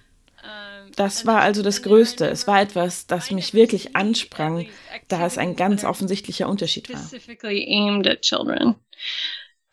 [0.96, 2.26] Das war also das Größte.
[2.28, 4.66] Es war etwas, das mich wirklich ansprang,
[5.08, 6.98] da es ein ganz offensichtlicher Unterschied war.
[6.98, 8.76] specifically aimed at children.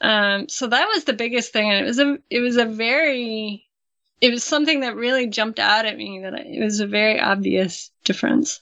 [0.02, 3.66] Um, so that was the biggest thing, and it was a it was a very
[4.22, 6.22] it was something that really jumped out at me.
[6.22, 8.62] That I, it was a very obvious difference.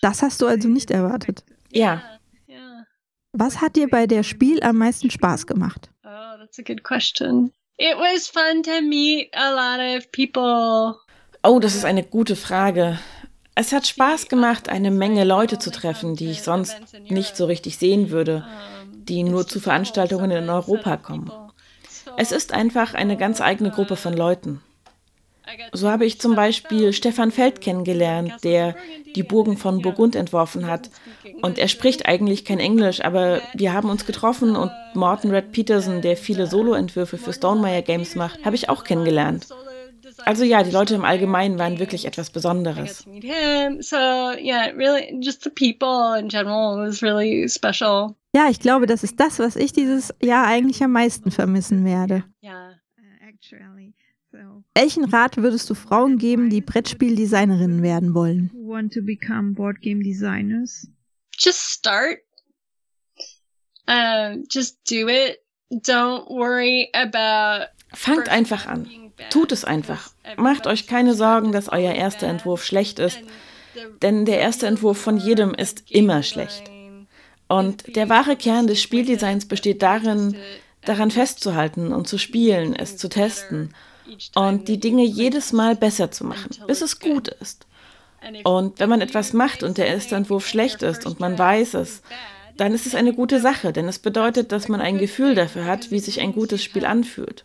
[0.00, 1.44] Das hast du also nicht erwartet.
[1.70, 2.02] Ja,
[2.48, 2.86] Yeah.
[3.32, 5.90] Was hat dir bei der Spiel am meisten Spaß gemacht?
[6.04, 7.52] Oh, that's a good question.
[7.76, 10.96] It was fun to meet a lot of people.
[11.42, 12.98] Oh, das ist eine gute Frage.
[13.54, 16.76] Es hat Spaß gemacht, eine Menge Leute zu treffen, die ich sonst
[17.08, 18.44] nicht so richtig sehen würde,
[18.92, 21.32] die nur zu Veranstaltungen in Europa kommen.
[22.18, 24.60] Es ist einfach eine ganz eigene Gruppe von Leuten.
[25.72, 28.76] So habe ich zum Beispiel Stefan Feld kennengelernt, der
[29.16, 30.90] die Burgen von Burgund entworfen hat.
[31.40, 36.02] Und er spricht eigentlich kein Englisch, aber wir haben uns getroffen und Morton Red Peterson,
[36.02, 39.46] der viele Soloentwürfe für Stonemeyer Games macht, habe ich auch kennengelernt.
[40.24, 43.04] Also ja, die Leute im Allgemeinen waren wirklich etwas Besonderes.
[48.34, 52.24] Ja, ich glaube, das ist das, was ich dieses Jahr eigentlich am meisten vermissen werde.
[54.74, 58.50] Welchen Rat würdest du Frauen geben, die Brettspieldesignerinnen werden wollen?
[61.36, 62.20] Just start.
[63.88, 65.40] Uh, just do it.
[65.72, 69.09] Don't worry about Fangt einfach an.
[69.28, 70.10] Tut es einfach.
[70.36, 73.18] Macht euch keine Sorgen, dass euer erster Entwurf schlecht ist,
[74.02, 76.70] denn der erste Entwurf von jedem ist immer schlecht.
[77.48, 80.36] Und der wahre Kern des Spieldesigns besteht darin,
[80.84, 83.74] daran festzuhalten und zu spielen, es zu testen
[84.34, 87.66] und die Dinge jedes Mal besser zu machen, bis es gut ist.
[88.44, 92.02] Und wenn man etwas macht und der erste Entwurf schlecht ist und man weiß es,
[92.56, 95.90] dann ist es eine gute Sache, denn es bedeutet, dass man ein Gefühl dafür hat,
[95.90, 97.44] wie sich ein gutes Spiel anfühlt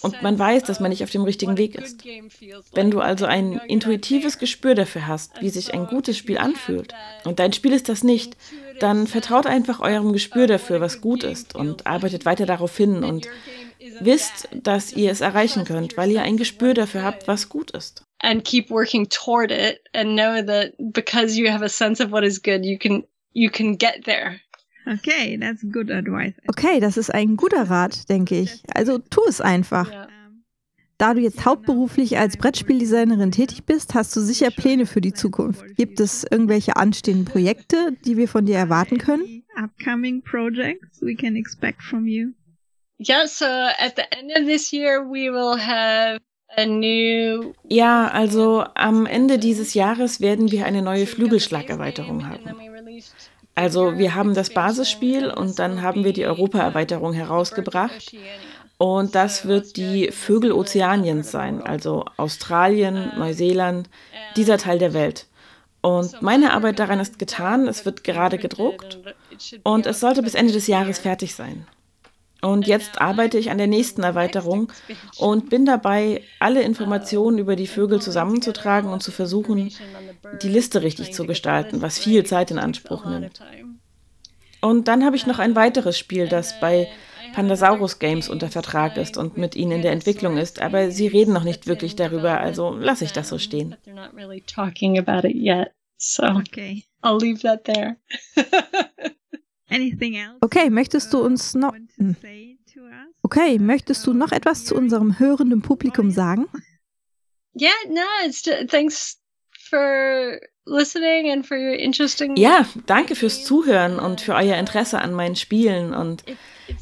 [0.00, 2.04] und man weiß, dass man nicht auf dem richtigen Weg ist.
[2.72, 7.38] Wenn du also ein intuitives Gespür dafür hast, wie sich ein gutes Spiel anfühlt, und
[7.38, 8.36] dein Spiel ist das nicht,
[8.80, 13.28] dann vertraut einfach eurem Gespür dafür, was gut ist, und arbeitet weiter darauf hin und
[14.00, 18.04] wisst, dass ihr es erreichen könnt, weil ihr ein Gespür dafür habt, was gut ist.
[18.20, 22.22] And keep working toward it and know that because you have a sense of what
[22.22, 24.40] is good, you can you can get there.
[24.86, 26.34] Okay, that's good advice.
[26.48, 28.62] Okay, das ist ein guter Rat, denke ich.
[28.74, 29.90] Also tu es einfach.
[30.98, 35.64] Da du jetzt hauptberuflich als Brettspieldesignerin tätig bist, hast du sicher Pläne für die Zukunft.
[35.76, 39.42] Gibt es irgendwelche anstehenden Projekte, die wir von dir erwarten können?
[39.56, 42.28] Upcoming projects we can expect from you.
[42.98, 46.20] Yeah, so at the end of this year we will have
[46.56, 52.71] a new Ja, also am Ende dieses Jahres werden wir eine neue Flügelschlagerweiterung haben.
[53.54, 58.14] Also wir haben das Basisspiel und dann haben wir die Europa-Erweiterung herausgebracht.
[58.78, 63.88] Und das wird die Vögel Ozeaniens sein, also Australien, Neuseeland,
[64.36, 65.26] dieser Teil der Welt.
[65.82, 68.98] Und meine Arbeit daran ist getan, es wird gerade gedruckt
[69.64, 71.66] und es sollte bis Ende des Jahres fertig sein.
[72.42, 74.72] Und jetzt arbeite ich an der nächsten Erweiterung
[75.18, 79.72] und bin dabei, alle Informationen über die Vögel zusammenzutragen und zu versuchen,
[80.42, 83.40] die Liste richtig zu gestalten, was viel Zeit in Anspruch nimmt.
[84.60, 86.88] Und dann habe ich noch ein weiteres Spiel, das bei
[87.32, 91.32] Pandasaurus Games unter Vertrag ist und mit ihnen in der Entwicklung ist, aber sie reden
[91.32, 93.76] noch nicht wirklich darüber, also lasse ich das so stehen.
[96.38, 96.84] Okay.
[97.02, 97.96] I'll leave that there.
[99.72, 100.36] Anything else?
[100.40, 102.16] Okay, möchtest du uns noch hm.
[103.22, 106.46] Okay, möchtest du noch etwas zu unserem hörenden Publikum sagen?
[107.54, 109.18] Yeah, no, it's thanks
[109.68, 115.12] for listening and for your interesting Ja, danke fürs Zuhören und für euer Interesse an
[115.12, 116.24] meinen Spielen und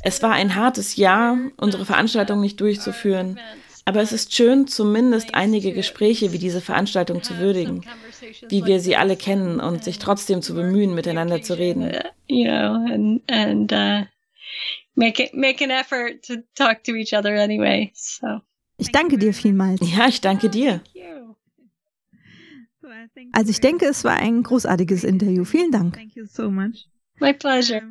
[0.05, 3.41] es war ein hartes Jahr, unsere Veranstaltung nicht durchzuführen,
[3.91, 7.85] aber es ist schön, zumindest einige Gespräche wie diese Veranstaltung zu würdigen,
[8.49, 11.91] wie wir sie alle kennen und sich trotzdem zu bemühen, miteinander zu reden.
[12.29, 14.07] You know, and and uh,
[14.95, 17.91] make it make an effort to talk to each other anyway.
[17.95, 18.43] So.
[18.79, 19.81] Ich danke dir vielmals.
[19.83, 20.81] Ja, ich danke dir.
[23.33, 25.45] Also ich denke, es war ein großartiges Interview.
[25.45, 25.97] Vielen Dank.
[25.97, 26.87] Thank you so much.
[27.19, 27.83] My pleasure.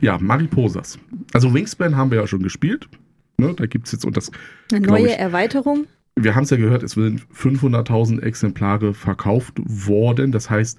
[0.00, 0.96] Ja, Mariposas.
[1.32, 2.88] Also Wingspan haben wir ja schon gespielt.
[3.36, 4.30] Ne, da gibt es jetzt und das.
[4.72, 5.86] Eine neue ich- Erweiterung.
[6.16, 10.30] Wir haben es ja gehört, es sind 500.000 Exemplare verkauft worden.
[10.30, 10.78] Das heißt,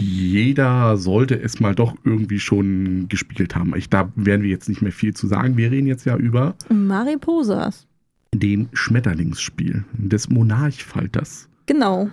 [0.00, 3.74] jeder sollte es mal doch irgendwie schon gespielt haben.
[3.76, 5.56] Ich, da werden wir jetzt nicht mehr viel zu sagen.
[5.56, 7.86] Wir reden jetzt ja über Mariposas.
[8.34, 11.48] den Schmetterlingsspiel des Monarchfalters.
[11.66, 12.08] Genau.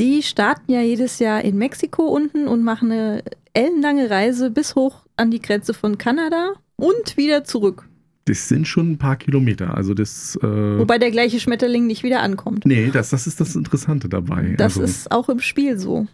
[0.00, 3.22] Die starten ja jedes Jahr in Mexiko unten und machen eine
[3.54, 7.88] ellenlange Reise bis hoch an die Grenze von Kanada und wieder zurück.
[8.26, 9.76] Das sind schon ein paar Kilometer.
[9.76, 10.36] Also das.
[10.42, 12.66] Äh, Wobei der gleiche Schmetterling nicht wieder ankommt.
[12.66, 14.54] nee, das, das ist das Interessante dabei.
[14.58, 16.06] Das also, ist auch im Spiel so.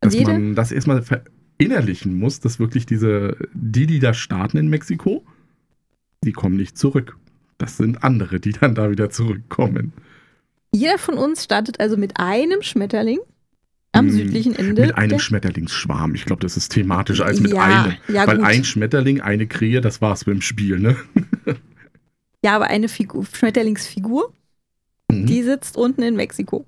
[0.00, 4.58] dass Und jeder, man das erstmal verinnerlichen muss, dass wirklich diese, die, die da starten
[4.58, 5.24] in Mexiko,
[6.24, 7.16] die kommen nicht zurück.
[7.58, 9.92] Das sind andere, die dann da wieder zurückkommen.
[10.72, 13.20] jeder von uns startet also mit einem Schmetterling
[13.98, 14.82] am Hm, südlichen Ende.
[14.82, 16.14] Mit einem Schmetterlingsschwarm.
[16.14, 17.96] Ich glaube, das ist thematisch als mit ja, einem.
[18.08, 18.46] Ja, Weil gut.
[18.46, 20.96] ein Schmetterling, eine Krähe, das war's beim Spiel, ne?
[22.44, 24.32] ja, aber eine Figur, Schmetterlingsfigur,
[25.10, 25.26] Mhm.
[25.26, 26.66] die sitzt unten in Mexiko.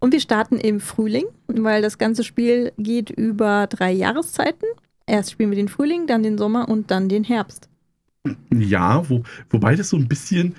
[0.00, 4.66] Und wir starten im Frühling, weil das ganze Spiel geht über drei Jahreszeiten.
[5.06, 7.68] Erst spielen wir den Frühling, dann den Sommer und dann den Herbst.
[8.52, 10.56] Ja, wo, wobei das so ein bisschen,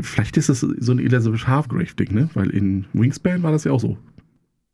[0.00, 2.30] vielleicht ist das so ein Elizabeth Hargrave-Ding, ne?
[2.32, 3.98] Weil in Wingspan war das ja auch so.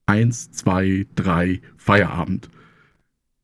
[0.07, 2.49] Eins, zwei, drei, Feierabend.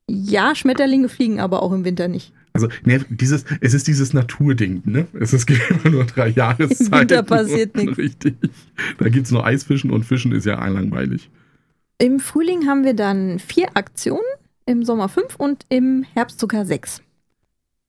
[0.07, 2.33] Ja, Schmetterlinge fliegen aber auch im Winter nicht.
[2.53, 5.07] Also, ne, dieses, es ist dieses Naturding, ne?
[5.19, 6.93] Es ist gibt immer nur drei Jahreszeiten.
[6.93, 7.97] Im Winter passiert nichts.
[7.97, 8.35] Richtig.
[8.97, 11.29] Da gibt es nur Eisfischen und Fischen ist ja langweilig.
[11.97, 14.19] Im Frühling haben wir dann vier Aktionen,
[14.65, 17.01] im Sommer fünf und im Herbst sogar sechs.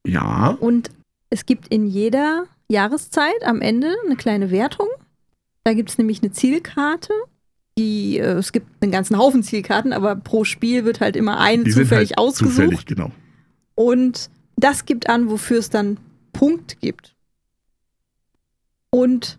[0.06, 0.56] Ja.
[0.60, 0.90] Und
[1.30, 4.88] es gibt in jeder Jahreszeit am Ende eine kleine Wertung.
[5.64, 7.12] Da gibt es nämlich eine Zielkarte.
[7.78, 11.64] Die, äh, es gibt einen ganzen Haufen Zielkarten, aber pro Spiel wird halt immer eine
[11.64, 12.54] Die zufällig halt ausgesucht.
[12.54, 13.10] Zufällig, genau.
[13.74, 15.98] Und das gibt an, wofür es dann
[16.32, 17.14] Punkt gibt.
[18.90, 19.38] Und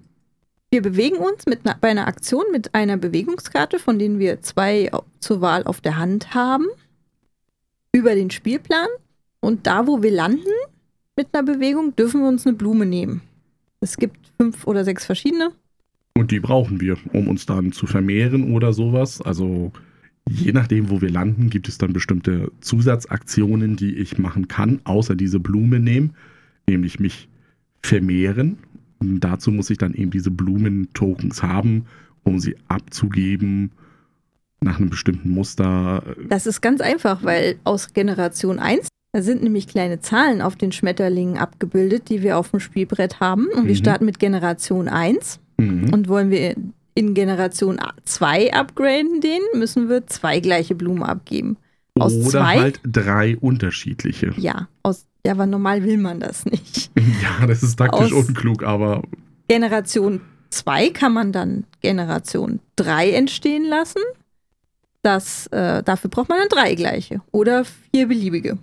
[0.72, 4.90] wir bewegen uns mit einer, bei einer Aktion mit einer Bewegungskarte, von denen wir zwei
[5.20, 6.66] zur Wahl auf der Hand haben,
[7.92, 8.88] über den Spielplan.
[9.40, 10.50] Und da, wo wir landen
[11.16, 13.22] mit einer Bewegung, dürfen wir uns eine Blume nehmen.
[13.82, 15.52] Es gibt fünf oder sechs verschiedene.
[16.16, 19.22] Und die brauchen wir, um uns dann zu vermehren oder sowas.
[19.22, 19.72] Also
[20.30, 25.16] je nachdem, wo wir landen, gibt es dann bestimmte Zusatzaktionen, die ich machen kann, außer
[25.16, 26.14] diese Blume nehmen,
[26.68, 27.28] nämlich mich
[27.82, 28.58] vermehren.
[29.00, 31.86] Und dazu muss ich dann eben diese Blumentokens haben,
[32.24, 33.72] um sie abzugeben
[34.62, 36.04] nach einem bestimmten Muster.
[36.30, 40.72] Das ist ganz einfach, weil aus Generation 1, da sind nämlich kleine Zahlen auf den
[40.72, 43.48] Schmetterlingen abgebildet, die wir auf dem Spielbrett haben.
[43.48, 43.78] Und wir Mhm.
[43.78, 45.40] starten mit Generation 1.
[45.68, 45.94] Mhm.
[45.94, 46.56] Und wollen wir
[46.96, 51.58] in Generation 2 upgraden den, müssen wir zwei gleiche Blumen abgeben.
[52.00, 52.60] Aus Oder zwei?
[52.60, 54.34] halt drei unterschiedliche.
[54.38, 56.92] Ja, aus, ja, aber normal will man das nicht.
[57.22, 59.02] Ja, das ist taktisch Aus- unklug, aber
[59.48, 64.02] Generation 2 kann man dann Generation 3 entstehen lassen.
[65.02, 68.58] Das, äh, dafür braucht man dann drei gleiche oder vier beliebige.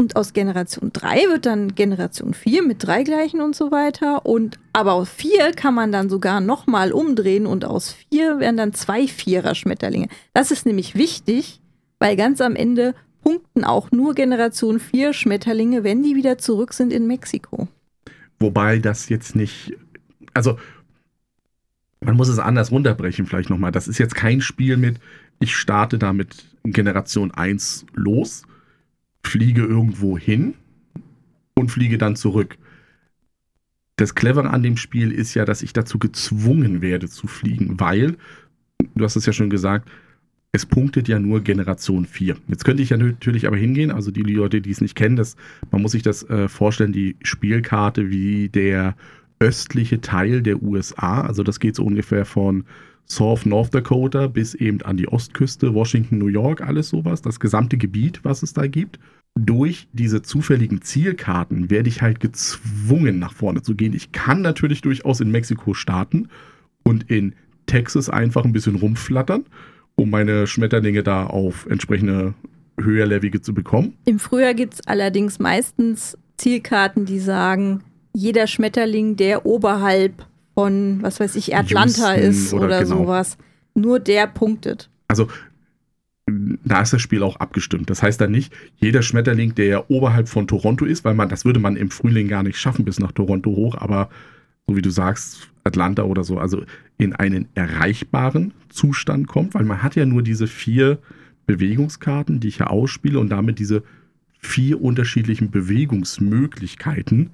[0.00, 4.24] Und aus Generation 3 wird dann Generation 4 mit drei gleichen und so weiter.
[4.24, 8.72] Und aber aus 4 kann man dann sogar nochmal umdrehen und aus 4 werden dann
[8.72, 10.06] zwei Vierer-Schmetterlinge.
[10.34, 11.60] Das ist nämlich wichtig,
[11.98, 16.92] weil ganz am Ende punkten auch nur Generation 4 Schmetterlinge, wenn die wieder zurück sind
[16.92, 17.66] in Mexiko.
[18.38, 19.76] Wobei das jetzt nicht,
[20.32, 20.60] also
[22.00, 23.72] man muss es anders runterbrechen vielleicht nochmal.
[23.72, 25.00] Das ist jetzt kein Spiel mit,
[25.40, 28.44] ich starte da mit Generation 1 los,
[29.24, 30.54] fliege irgendwo hin
[31.54, 32.56] und fliege dann zurück.
[33.96, 38.16] Das Clevere an dem Spiel ist ja, dass ich dazu gezwungen werde zu fliegen, weil,
[38.94, 39.90] du hast es ja schon gesagt,
[40.52, 42.36] es punktet ja nur Generation 4.
[42.48, 45.36] Jetzt könnte ich ja natürlich aber hingehen, also die Leute, die es nicht kennen, das,
[45.70, 48.96] man muss sich das äh, vorstellen, die Spielkarte wie der
[49.40, 52.64] östliche Teil der USA, also das geht so ungefähr von
[53.10, 57.78] South North Dakota bis eben an die Ostküste, Washington, New York, alles sowas, das gesamte
[57.78, 58.98] Gebiet, was es da gibt.
[59.34, 63.94] Durch diese zufälligen Zielkarten werde ich halt gezwungen, nach vorne zu gehen.
[63.94, 66.28] Ich kann natürlich durchaus in Mexiko starten
[66.82, 67.34] und in
[67.66, 69.46] Texas einfach ein bisschen rumflattern,
[69.94, 72.34] um meine Schmetterlinge da auf entsprechende
[72.80, 73.94] höherlevige zu bekommen.
[74.04, 77.82] Im Frühjahr gibt es allerdings meistens Zielkarten, die sagen,
[78.14, 80.26] jeder Schmetterling, der oberhalb
[80.58, 82.96] von, was weiß ich, Atlanta Houston ist oder, oder genau.
[82.96, 83.38] sowas,
[83.74, 84.90] nur der punktet.
[85.06, 85.28] Also
[86.26, 87.90] da ist das Spiel auch abgestimmt.
[87.90, 91.60] Das heißt dann nicht, jeder Schmetterling, der oberhalb von Toronto ist, weil man, das würde
[91.60, 94.10] man im Frühling gar nicht schaffen bis nach Toronto hoch, aber
[94.66, 96.64] so wie du sagst, Atlanta oder so, also
[96.96, 100.98] in einen erreichbaren Zustand kommt, weil man hat ja nur diese vier
[101.46, 103.84] Bewegungskarten, die ich ja ausspiele und damit diese
[104.40, 107.30] vier unterschiedlichen Bewegungsmöglichkeiten.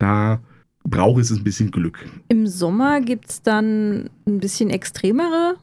[0.00, 0.40] Da
[0.84, 2.04] braucht es ein bisschen Glück.
[2.28, 5.56] Im Sommer gibt es dann ein bisschen extremere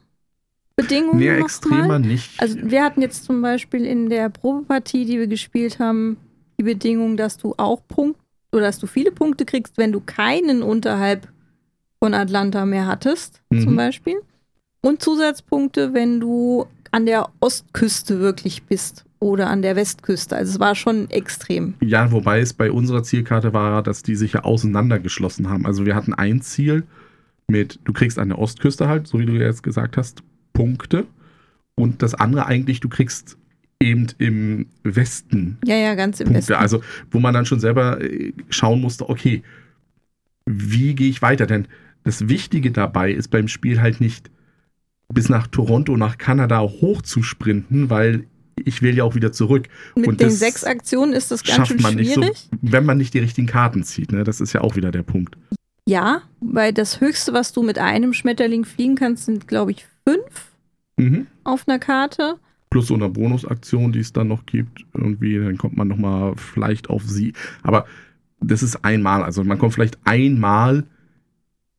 [0.76, 1.18] Bedingungen.
[1.18, 1.98] Mehr extremer mal.
[2.00, 2.40] nicht.
[2.40, 6.16] Also wir hatten jetzt zum Beispiel in der Probepartie, die wir gespielt haben,
[6.58, 8.18] die Bedingung, dass du auch Punkt
[8.52, 11.28] oder dass du viele Punkte kriegst, wenn du keinen unterhalb
[11.98, 13.60] von Atlanta mehr hattest, Mhm.
[13.62, 14.16] zum Beispiel.
[14.80, 20.36] Und Zusatzpunkte, wenn du an der Ostküste wirklich bist oder an der Westküste.
[20.36, 21.74] Also es war schon extrem.
[21.80, 25.64] Ja, wobei es bei unserer Zielkarte war, dass die sich ja auseinandergeschlossen haben.
[25.64, 26.82] Also wir hatten ein Ziel
[27.46, 31.06] mit, du kriegst an der Ostküste halt, so wie du jetzt gesagt hast, Punkte.
[31.76, 33.38] Und das andere eigentlich, du kriegst
[33.80, 36.38] eben im Westen Ja, ja, ganz im Punkte.
[36.38, 36.54] Westen.
[36.54, 39.44] Also wo man dann schon selber äh, schauen musste, okay,
[40.46, 41.46] wie gehe ich weiter?
[41.46, 41.68] Denn
[42.02, 44.32] das Wichtige dabei ist beim Spiel halt nicht
[45.12, 48.24] bis nach Toronto, nach Kanada hoch zu sprinten, weil
[48.56, 49.68] ich will ja auch wieder zurück.
[49.96, 52.48] Mit und den sechs Aktionen ist das ganz schafft schön man nicht so, schwierig.
[52.62, 54.12] wenn man nicht die richtigen Karten zieht.
[54.12, 54.24] Ne?
[54.24, 55.36] Das ist ja auch wieder der Punkt.
[55.88, 60.50] Ja, weil das Höchste, was du mit einem Schmetterling fliegen kannst, sind, glaube ich, fünf
[60.98, 61.26] Mhm.
[61.44, 62.36] auf einer Karte.
[62.70, 64.84] plus so einer Bonusaktion, die es dann noch gibt.
[64.94, 67.32] Irgendwie, dann kommt man nochmal vielleicht auf sie.
[67.62, 67.86] Aber
[68.40, 69.22] das ist einmal.
[69.22, 70.84] Also man kommt vielleicht einmal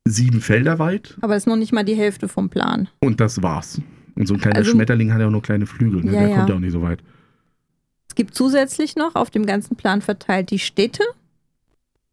[0.06, 1.18] sieben Felder weit.
[1.22, 2.90] Aber das ist noch nicht mal die Hälfte vom Plan.
[3.00, 3.82] Und das war's.
[4.16, 6.04] Und so ein kleiner Also- Schmetterling hat ja auch nur kleine Flügel.
[6.04, 6.14] Ne?
[6.14, 6.36] Ja, Der ja.
[6.38, 7.00] kommt ja auch nicht so weit.
[8.08, 11.04] Es gibt zusätzlich noch auf dem ganzen Plan verteilt die Städte.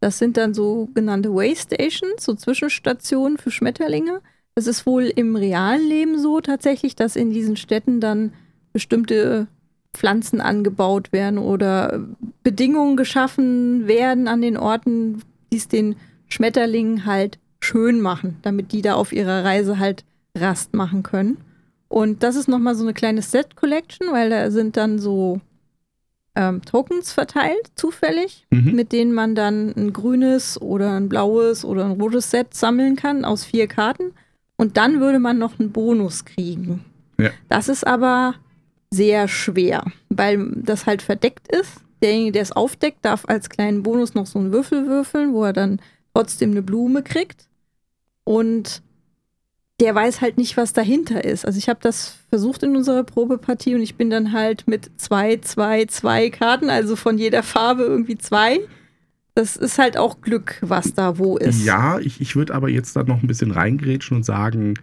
[0.00, 4.20] Das sind dann sogenannte Waystations, so Zwischenstationen für Schmetterlinge.
[4.54, 8.32] Es ist wohl im realen Leben so tatsächlich, dass in diesen Städten dann
[8.72, 9.46] bestimmte
[9.92, 12.06] Pflanzen angebaut werden oder
[12.42, 15.20] Bedingungen geschaffen werden an den Orten,
[15.52, 15.96] die es den
[16.28, 21.36] Schmetterlingen halt schön machen, damit die da auf ihrer Reise halt Rast machen können.
[21.90, 25.40] Und das ist nochmal so eine kleine Set-Collection, weil da sind dann so
[26.36, 28.76] ähm, Tokens verteilt, zufällig, Mhm.
[28.76, 33.24] mit denen man dann ein grünes oder ein blaues oder ein rotes Set sammeln kann
[33.24, 34.12] aus vier Karten.
[34.56, 36.84] Und dann würde man noch einen Bonus kriegen.
[37.18, 37.30] Ja.
[37.48, 38.34] Das ist aber
[38.92, 41.72] sehr schwer, weil das halt verdeckt ist.
[42.02, 45.52] Derjenige, der es aufdeckt, darf als kleinen Bonus noch so einen Würfel würfeln, wo er
[45.52, 45.80] dann
[46.14, 47.48] trotzdem eine Blume kriegt.
[48.22, 48.80] Und
[49.80, 51.46] der weiß halt nicht, was dahinter ist.
[51.46, 55.38] Also ich habe das versucht in unserer Probepartie und ich bin dann halt mit zwei,
[55.38, 58.60] zwei, zwei Karten, also von jeder Farbe irgendwie zwei.
[59.34, 61.64] Das ist halt auch Glück, was da wo ist.
[61.64, 64.74] Ja, ich, ich würde aber jetzt da noch ein bisschen reingrätschen und sagen,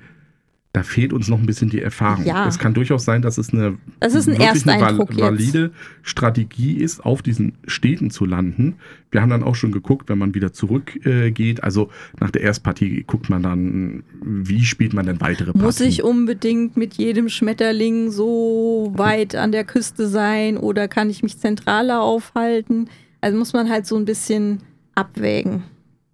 [0.77, 2.23] da fehlt uns noch ein bisschen die Erfahrung.
[2.23, 2.47] Ja.
[2.47, 5.19] Es kann durchaus sein, dass es eine, Das ist ein wirklich eine val- jetzt.
[5.19, 5.71] valide
[6.03, 8.75] Strategie ist, auf diesen Städten zu landen.
[9.09, 13.03] Wir haben dann auch schon geguckt, wenn man wieder zurückgeht, äh, also nach der Erstpartie
[13.07, 15.61] guckt man dann, wie spielt man denn weitere Partien.
[15.63, 21.23] Muss ich unbedingt mit jedem Schmetterling so weit an der Küste sein oder kann ich
[21.23, 22.87] mich zentraler aufhalten?
[23.19, 24.59] Also muss man halt so ein bisschen
[24.93, 25.63] abwägen.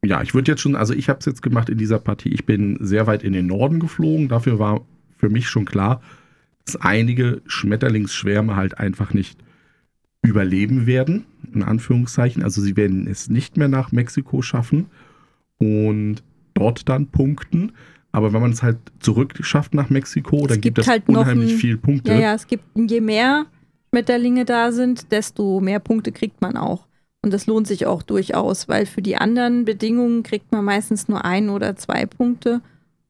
[0.03, 2.29] Ja, ich würde jetzt schon, also ich habe es jetzt gemacht in dieser Partie.
[2.29, 4.27] Ich bin sehr weit in den Norden geflogen.
[4.27, 4.81] Dafür war
[5.17, 6.01] für mich schon klar,
[6.65, 9.39] dass einige Schmetterlingsschwärme halt einfach nicht
[10.21, 12.43] überleben werden, in Anführungszeichen.
[12.43, 14.87] Also sie werden es nicht mehr nach Mexiko schaffen
[15.57, 16.23] und
[16.53, 17.71] dort dann punkten.
[18.11, 21.09] Aber wenn man es halt zurück schafft nach Mexiko, Es dann gibt gibt es halt
[21.09, 22.11] noch unheimlich ein- viel Punkte.
[22.13, 23.45] Ja, ja, es gibt, je mehr
[23.89, 26.87] Schmetterlinge da sind, desto mehr Punkte kriegt man auch.
[27.23, 31.23] Und das lohnt sich auch durchaus, weil für die anderen Bedingungen kriegt man meistens nur
[31.23, 32.61] ein oder zwei Punkte.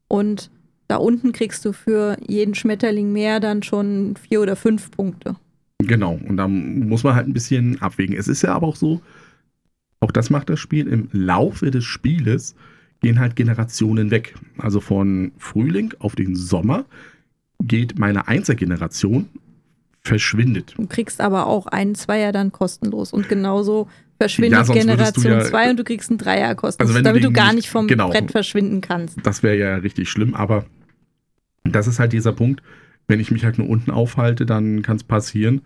[0.06, 0.50] Und
[0.86, 5.34] da unten kriegst du für jeden Schmetterling mehr dann schon vier oder fünf Punkte.
[5.78, 8.16] Genau, und da muss man halt ein bisschen abwägen.
[8.16, 9.00] Es ist ja aber auch so,
[9.98, 12.54] auch das macht das Spiel, im Laufe des Spieles
[13.00, 14.36] gehen halt Generationen weg.
[14.58, 16.84] Also von Frühling auf den Sommer
[17.62, 19.28] geht meine Einzelgeneration
[20.04, 20.74] verschwindet.
[20.76, 23.12] Du kriegst aber auch einen Zweier dann kostenlos.
[23.12, 23.88] Und genauso
[24.20, 27.46] verschwindet Ja, Generation ja- 2 und du kriegst einen Dreier kostenlos, Also damit du, gar
[27.46, 28.10] nicht- nicht vom genau.
[28.10, 29.18] Brett verschwinden kannst.
[29.22, 30.66] Das wäre ja richtig schlimm, aber
[31.64, 32.62] das ist halt dieser Punkt,
[33.08, 35.62] wenn ich mich halt nur unten aufhalte, dann kann es passieren.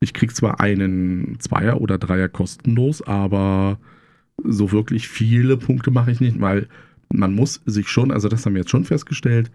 [0.00, 3.78] Ich krieg zwar einen Zweier oder Dreier kostenlos, aber
[4.44, 6.68] so wirklich viele Punkte mache ich nicht, weil
[7.12, 9.50] man muss sich schon, also das haben wir jetzt schon festgestellt,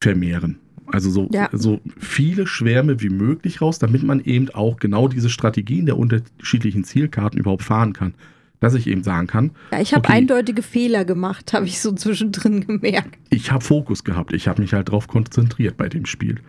[0.00, 0.58] vermehren.
[0.92, 1.48] Also so, Ja.
[1.52, 6.84] so viele Schwärme wie möglich raus, damit man eben auch genau diese Strategien der unterschiedlichen
[6.84, 8.14] Zielkarten überhaupt fahren kann.
[8.60, 10.18] Dass ich eben sagen kann, Ja, ich habe Okay.
[10.18, 13.18] eindeutige Fehler gemacht, habe ich so zwischendrin gemerkt.
[13.30, 14.32] ich habe Fokus gehabt.
[14.32, 16.40] Ich habe mich halt drauf konzentriert bei dem Spiel.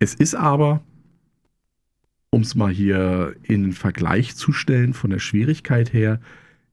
[0.00, 0.82] Es ist aber,
[2.30, 6.20] um es mal hier in den Vergleich zu stellen, von der Schwierigkeit her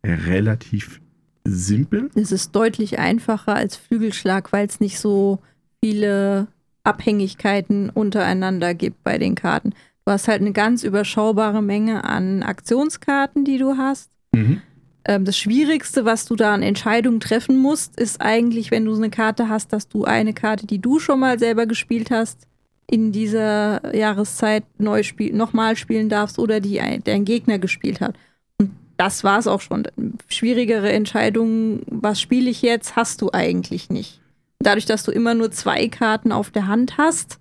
[0.04, 1.00] relativ
[1.44, 2.10] simpel.
[2.16, 5.40] Es ist deutlich einfacher als Flügelschlag, weil es nicht so
[5.84, 6.48] viele
[6.84, 9.74] Abhängigkeiten untereinander gibt bei den Karten.
[10.06, 14.10] Du hast halt eine ganz überschaubare Menge an Aktionskarten, die du hast.
[14.34, 14.62] Mhm.
[15.06, 19.02] Ähm, das Schwierigste, was du da an Entscheidungen treffen musst, ist eigentlich, wenn du so
[19.02, 22.48] eine Karte hast, dass du eine Karte, die du schon mal selber gespielt hast,
[22.88, 28.16] in dieser Jahreszeit neu spiel nochmal spielen darfst oder die ein, dein Gegner gespielt hat.
[28.58, 29.88] Und das war es auch schon.
[30.28, 34.21] Schwierigere Entscheidungen, was spiele ich jetzt, hast du eigentlich nicht.
[34.64, 37.40] Dadurch, dass du immer nur zwei Karten auf der Hand hast,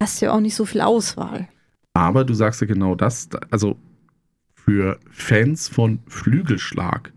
[0.00, 1.48] hast du ja auch nicht so viel Auswahl.
[1.92, 3.76] Aber du sagst ja genau das, also
[4.54, 7.12] für Fans von Flügelschlag,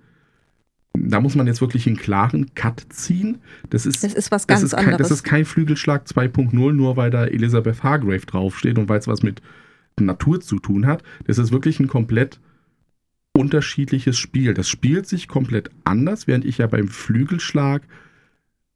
[0.93, 3.39] da muss man jetzt wirklich einen klaren Cut ziehen.
[3.69, 5.09] Das ist, Das ist was das ganz ist, kein, anderes.
[5.09, 9.23] das ist kein Flügelschlag 2.0, nur weil da Elizabeth Hargrave draufsteht und weil es was
[9.23, 9.41] mit
[9.99, 11.03] Natur zu tun hat.
[11.25, 12.39] Das ist wirklich ein komplett
[13.35, 14.53] unterschiedliches Spiel.
[14.53, 17.83] Das spielt sich komplett anders, während ich ja beim Flügelschlag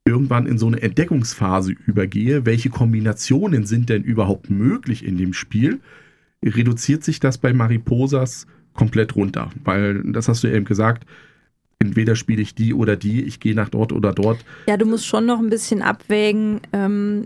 [0.05, 2.45] irgendwann in so eine Entdeckungsphase übergehe.
[2.45, 5.79] Welche Kombinationen sind denn überhaupt möglich in dem Spiel?
[6.43, 11.05] Reduziert sich das bei Mariposas komplett runter, weil das hast du eben gesagt,
[11.79, 14.39] entweder spiele ich die oder die, ich gehe nach dort oder dort.
[14.67, 17.25] Ja, du musst schon noch ein bisschen abwägen, ähm,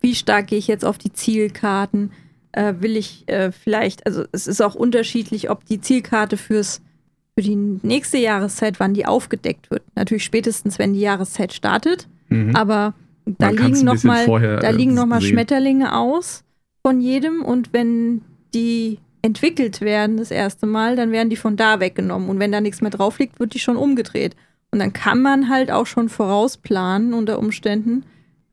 [0.00, 2.10] wie stark gehe ich jetzt auf die Zielkarten.
[2.52, 6.82] Äh, will ich äh, vielleicht, also es ist auch unterschiedlich, ob die Zielkarte fürs
[7.36, 9.82] für die nächste Jahreszeit, wann die aufgedeckt wird.
[9.94, 12.08] Natürlich spätestens, wenn die Jahreszeit startet.
[12.28, 12.54] Mhm.
[12.54, 12.94] Aber
[13.26, 15.20] da Man liegen ein noch bisschen mal, vorher, da äh, liegen noch mal.
[15.20, 16.44] Schmetterlinge aus
[16.82, 18.22] von jedem und wenn
[18.52, 22.60] die entwickelt werden das erste Mal, dann werden die von da weggenommen und wenn da
[22.60, 24.36] nichts mehr drauf liegt, wird die schon umgedreht.
[24.70, 28.04] Und dann kann man halt auch schon vorausplanen unter Umständen.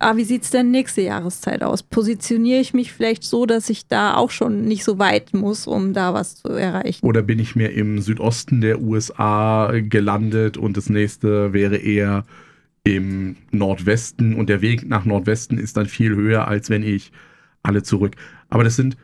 [0.02, 1.84] Ah, wie sieht's denn nächste Jahreszeit aus?
[1.84, 5.94] Positioniere ich mich vielleicht so, dass ich da auch schon nicht so weit muss, um
[5.94, 7.06] da was zu erreichen?
[7.06, 12.26] Oder bin ich mehr im Südosten der USA gelandet und das nächste wäre eher
[12.84, 17.12] im Nordwesten und der Weg nach Nordwesten ist dann viel höher, als wenn ich
[17.62, 18.16] alle zurück.
[18.50, 18.98] Aber das sind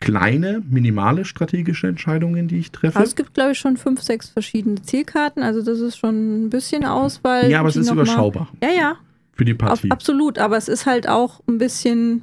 [0.00, 2.96] kleine, minimale strategische Entscheidungen, die ich treffe.
[2.96, 5.42] Aber es gibt, glaube ich, schon fünf, sechs verschiedene Zielkarten.
[5.42, 7.50] Also das ist schon ein bisschen Auswahl.
[7.50, 8.96] ja, aber es ist noch mal- überschaubar Ja, ja,
[9.32, 9.90] für die auf, Partie.
[9.90, 10.38] absolut.
[10.38, 12.22] Aber es ist halt auch ein bisschen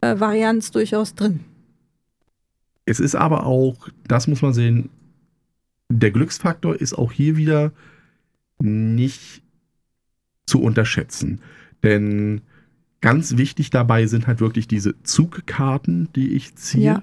[0.00, 1.40] äh, Varianz durchaus drin.
[2.84, 4.90] Es ist aber auch, das muss man sehen,
[5.88, 7.72] der Glücksfaktor ist auch hier wieder
[8.58, 9.42] nicht
[10.46, 11.40] zu unterschätzen.
[11.82, 12.40] Denn
[13.00, 16.84] ganz wichtig dabei sind halt wirklich diese Zugkarten, die ich ziehe.
[16.84, 17.02] Ja.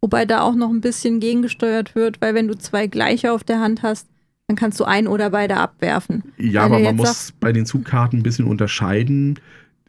[0.00, 3.60] Wobei da auch noch ein bisschen gegengesteuert wird, weil wenn du zwei gleiche auf der
[3.60, 4.06] Hand hast,
[4.46, 6.22] dann kannst du ein oder beide abwerfen.
[6.36, 9.38] Ja, Wenn aber man muss sagst- bei den Zugkarten ein bisschen unterscheiden.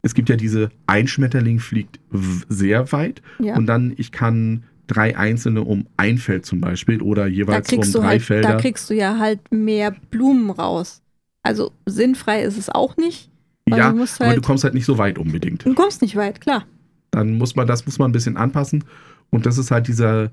[0.01, 1.99] Es gibt ja diese, ein Schmetterling fliegt
[2.47, 3.56] sehr weit Ja.
[3.58, 8.08] und dann ich kann drei einzelne um ein Feld zum Beispiel oder jeweils um drei
[8.08, 8.49] halt, Felder.
[8.49, 11.01] da kriegst du ja halt mehr Blumen raus.
[11.41, 13.30] Also sinnfrei ist es auch nicht.
[13.68, 15.66] ja, du musst aber halt- du kommst halt nicht so weit unbedingt.
[15.66, 16.66] Du kommst nicht weit, klar.
[17.12, 18.84] Dann muss man, das muss man ein bisschen anpassen.
[19.32, 20.32] Und das ist halt dieser,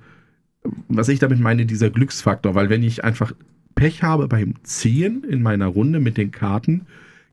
[0.89, 2.55] was ich damit meine, dieser Glücksfaktor.
[2.55, 3.33] Weil wenn ich einfach
[3.75, 6.87] Pech habe beim Ziehen in meiner Runde mit den Karten,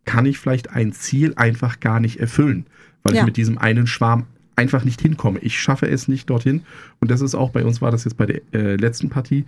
[0.06, 2.66] kann ich vielleicht ein Ziel einfach gar nicht erfüllen.
[3.04, 3.22] Weil Ja.
[3.22, 4.26] ich mit diesem einen Schwarm
[4.56, 5.40] einfach nicht hinkomme.
[5.40, 6.62] Ich schaffe es nicht dorthin.
[7.00, 9.46] Und das ist auch bei uns war das jetzt bei der äh, letzten Partie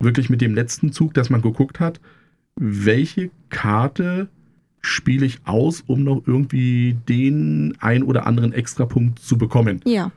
[0.00, 2.00] wirklich mit dem letzten Zug, dass man geguckt hat,
[2.56, 4.28] welche Karte
[4.80, 9.80] spiele ich aus, um noch irgendwie den ein oder anderen Extrapunkt zu bekommen.
[9.84, 10.12] Ja.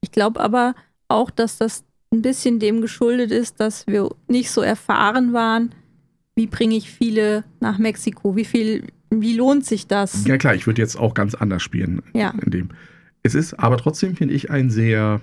[0.00, 0.74] Ich glaube aber
[1.08, 5.74] auch, dass das ein bisschen dem geschuldet ist, dass wir nicht so erfahren waren,
[6.34, 10.24] wie bringe ich viele nach Mexiko, wie viel, wie lohnt sich das?
[10.26, 12.34] Ja klar, ich würde jetzt auch ganz anders spielen Ja.
[12.44, 12.68] in dem.
[13.22, 15.20] Es ist aber trotzdem, finde ich, ein sehr,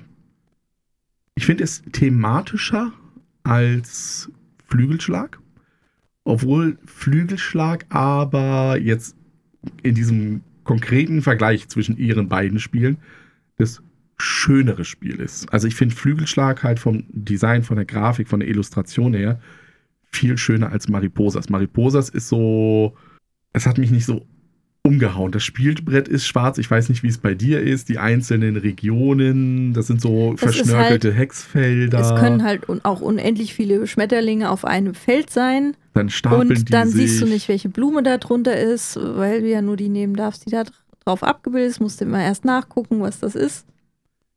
[1.36, 2.94] ich finde es thematischer
[3.44, 4.30] als
[4.68, 5.40] Flügelschlag.
[6.24, 9.16] Obwohl Flügelschlag aber jetzt
[9.82, 12.98] in diesem konkreten Vergleich zwischen ihren beiden Spielen
[13.58, 13.82] das
[14.18, 15.52] schönere Spiel ist.
[15.54, 19.40] Also ich finde Flügelschlag halt vom Design, von der Grafik, von der Illustration her
[20.10, 21.50] viel schöner als Mariposas.
[21.50, 22.96] Mariposas ist so,
[23.54, 24.26] es hat mich nicht so
[24.82, 25.34] umgehauen.
[25.34, 26.58] Das Spielbrett ist schwarz.
[26.58, 27.90] Ich weiß nicht, wie es bei dir ist.
[27.90, 32.00] Die einzelnen Regionen, das sind so Das verschnörkelte Hexfelder.
[32.00, 35.76] Es können halt un auch unendlich viele Schmetterlinge auf einem Feld sein.
[35.94, 37.10] dann stapeln und dann sich.
[37.10, 40.46] siehst du nicht, welche Blume da drunter ist, weil du ja nur die nehmen darfst,
[40.46, 41.82] die da dr- drauf abgebildet ist.
[41.82, 43.66] Musst du immer erst nachgucken, was das ist.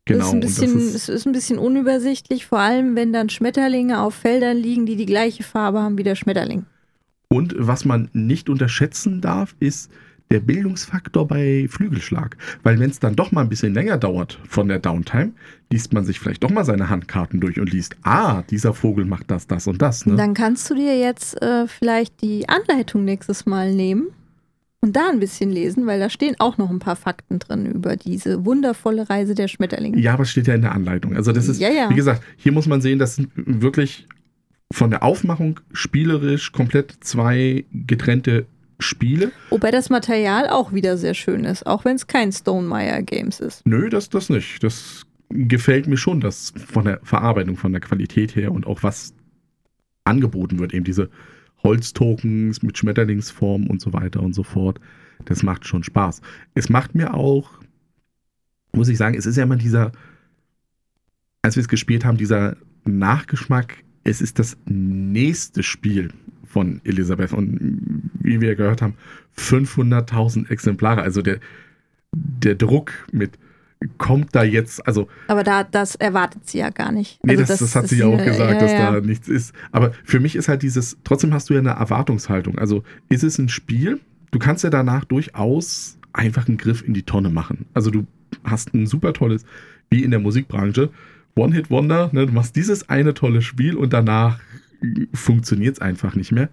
[0.07, 4.01] Genau, ist ein bisschen, ist, es ist ein bisschen unübersichtlich, vor allem wenn dann Schmetterlinge
[4.01, 6.67] auf Feldern liegen, die die gleiche Farbe haben wie der Schmetterling.
[7.29, 9.91] und was man nicht unterschätzen darf, ist
[10.31, 12.37] der Bildungsfaktor bei Flügelschlag.
[12.63, 15.33] Weil wenn es dann doch mal ein bisschen länger dauert von der Downtime,
[15.73, 19.31] liest man sich vielleicht doch mal seine Handkarten durch und liest, ah, dieser Vogel macht
[19.31, 20.07] das, das und das.
[20.07, 20.17] Ne?
[20.17, 24.09] Dann kannst du dir jetzt äh, vielleicht die Anleitung nächstes Mal nehmen
[24.83, 27.97] und da ein bisschen lesen, weil da stehen auch noch ein paar Fakten drin über
[27.97, 29.99] diese wundervolle Reise der Schmetterlinge.
[29.99, 31.15] Ja, aber es steht ja in der Anleitung.
[31.17, 31.91] Also das ist, Ja, ja.
[31.91, 34.07] wie gesagt, hier muss man sehen, das sind wirklich
[34.73, 38.47] von der Aufmachung spielerisch komplett zwei getrennte
[38.79, 39.33] Spiele.
[39.51, 43.67] Wobei das Material auch wieder sehr schön ist, auch wenn es kein Stonemeyer Games ist.
[43.67, 44.63] Nö, das, das nicht.
[44.65, 49.13] Das gefällt mir schon, das von der Verarbeitung, von der Qualität her und auch was
[50.05, 51.11] angeboten wird, eben diese
[51.63, 54.81] Holztokens mit Schmetterlingsform und so weiter und so fort.
[55.25, 56.23] Das macht schon Spaß.
[56.55, 57.51] Es macht mir auch,
[58.73, 59.93] muss ich sagen, es ist ja immer dieser,
[61.43, 66.13] als wir es gespielt haben, dieser Nachgeschmack, es ist das nächste Spiel
[66.45, 68.95] von Elisabeth und wie wir gehört haben,
[69.37, 71.03] 500.000 Exemplare.
[71.03, 71.39] Also der,
[72.13, 73.39] der Druck mit,
[73.99, 77.19] kommt da jetzt, also Aber da, das erwartet sie ja gar nicht.
[77.25, 78.93] Nee, Also das, das, hat ist sie ja auch gesagt, ja, dass ja.
[78.93, 79.55] da nichts ist.
[79.73, 82.59] Aber für mich ist halt dieses, trotzdem hast du ja eine Erwartungshaltung.
[82.59, 84.01] Also ist es ein Spiel,
[84.33, 87.67] du kannst ja danach durchaus einfach einen Griff in die Tonne machen.
[87.73, 88.07] Also du
[88.45, 89.45] hast ein super tolles,
[89.89, 90.91] wie in der Musikbranche,
[91.37, 92.27] One-Hit-Wonder, ne?
[92.27, 94.41] du machst dieses eine tolle Spiel und danach
[95.15, 96.51] funktioniert es einfach nicht mehr.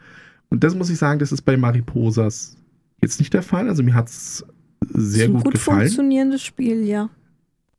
[0.49, 2.55] Und das muss ich sagen, das ist bei Mariposas
[3.01, 3.67] jetzt nicht der Fall.
[3.67, 4.45] Also mir hat es
[4.93, 5.79] sehr ein gut, gut gefallen.
[5.79, 7.09] funktionierendes Spiel, ja.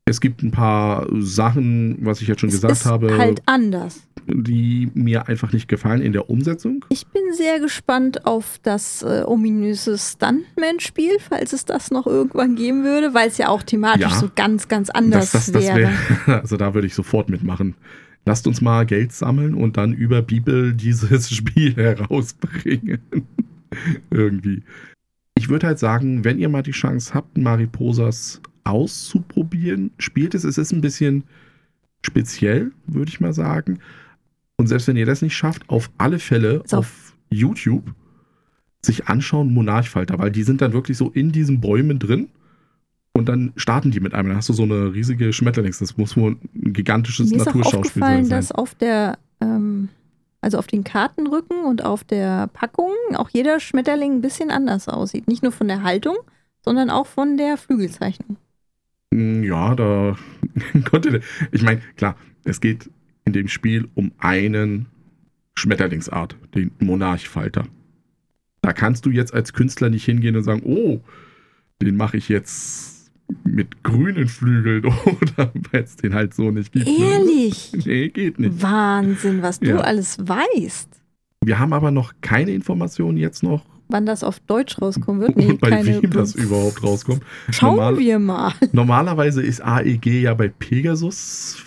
[0.09, 4.01] Es gibt ein paar Sachen, was ich jetzt schon es gesagt ist habe, halt anders.
[4.27, 6.83] die mir einfach nicht gefallen in der Umsetzung.
[6.89, 12.83] Ich bin sehr gespannt auf das äh, ominöse Stuntman-Spiel, falls es das noch irgendwann geben
[12.83, 14.19] würde, weil es ja auch thematisch Ja.
[14.19, 15.91] so ganz, ganz anders das, das, wäre.
[16.25, 17.75] wär, also da würde ich sofort mitmachen.
[18.25, 22.99] Lasst uns mal Geld sammeln und dann über Bibel dieses Spiel herausbringen.
[24.11, 24.63] Irgendwie.
[25.37, 30.43] Ich würde halt sagen, wenn ihr mal die Chance habt, Mariposas auszuprobieren, spielt es.
[30.43, 31.23] Es ist ein bisschen
[32.05, 33.79] speziell, würde ich mal sagen.
[34.57, 36.77] Und selbst wenn ihr das nicht schafft, auf alle Fälle So.
[36.77, 37.93] auf YouTube
[38.81, 42.29] sich anschauen Monarchfalter, weil die sind dann wirklich so in diesen Bäumen drin
[43.13, 44.29] und dann starten die mit einem.
[44.29, 45.79] Dann hast du so eine riesige Schmetterlings.
[45.79, 48.37] Das muss wohl ein gigantisches Mir ist auch Naturschauspiel aufgefallen, sein.
[48.37, 49.89] dass auf der, ähm,
[50.41, 55.27] also auf den Kartenrücken und auf der Packung auch jeder Schmetterling ein bisschen anders aussieht.
[55.27, 56.15] Nicht nur von der Haltung,
[56.63, 58.37] sondern auch von der Flügelzeichnung.
[59.11, 60.17] Mm, Ja, da
[60.89, 61.21] konnte.
[61.51, 62.89] Ich meine, klar, es geht
[63.25, 64.87] in dem Spiel um einen
[65.55, 67.65] Schmetterlingsart, den Monarchfalter.
[68.61, 71.01] Da kannst du jetzt als Künstler nicht hingehen und sagen, oh,
[71.81, 73.11] den mache ich jetzt
[73.43, 76.87] mit grünen Flügeln oder weil es den halt so nicht gibt.
[76.87, 76.93] ne?
[76.99, 77.71] Ehrlich?
[77.85, 78.61] Nee, geht nicht.
[78.61, 79.77] Wahnsinn, was du Ja.
[79.81, 80.89] alles weißt.
[81.45, 85.35] Wir haben aber noch keine Informationen jetzt noch Wann das auf Deutsch rauskommen wird?
[85.35, 86.01] Nee, bei keine.
[86.01, 87.23] wem das überhaupt rauskommt.
[87.51, 88.53] Schauen Normal- wir mal.
[88.71, 91.57] Normalerweise ist AEG ja bei Pegasus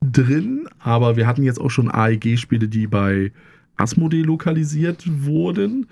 [0.00, 3.32] drin, aber wir hatten jetzt auch schon AEG-Spiele, die bei
[3.76, 5.86] Asmodee lokalisiert wurden.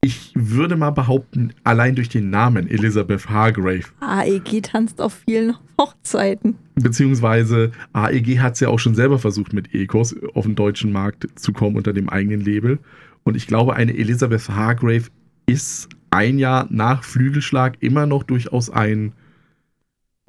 [0.00, 6.54] Ich würde mal behaupten, allein durch den Namen Elizabeth Hargrave, AEG tanzt auf vielen Hochzeiten.
[6.76, 11.26] beziehungsweise AEG hat es ja auch schon selber versucht, mit Ecos auf den deutschen Markt
[11.34, 12.78] zu kommen unter dem eigenen Label.
[13.26, 15.08] Und ich glaube, eine Elizabeth Hargrave
[15.46, 19.14] ist ein Jahr nach Flügelschlag immer noch durchaus ein,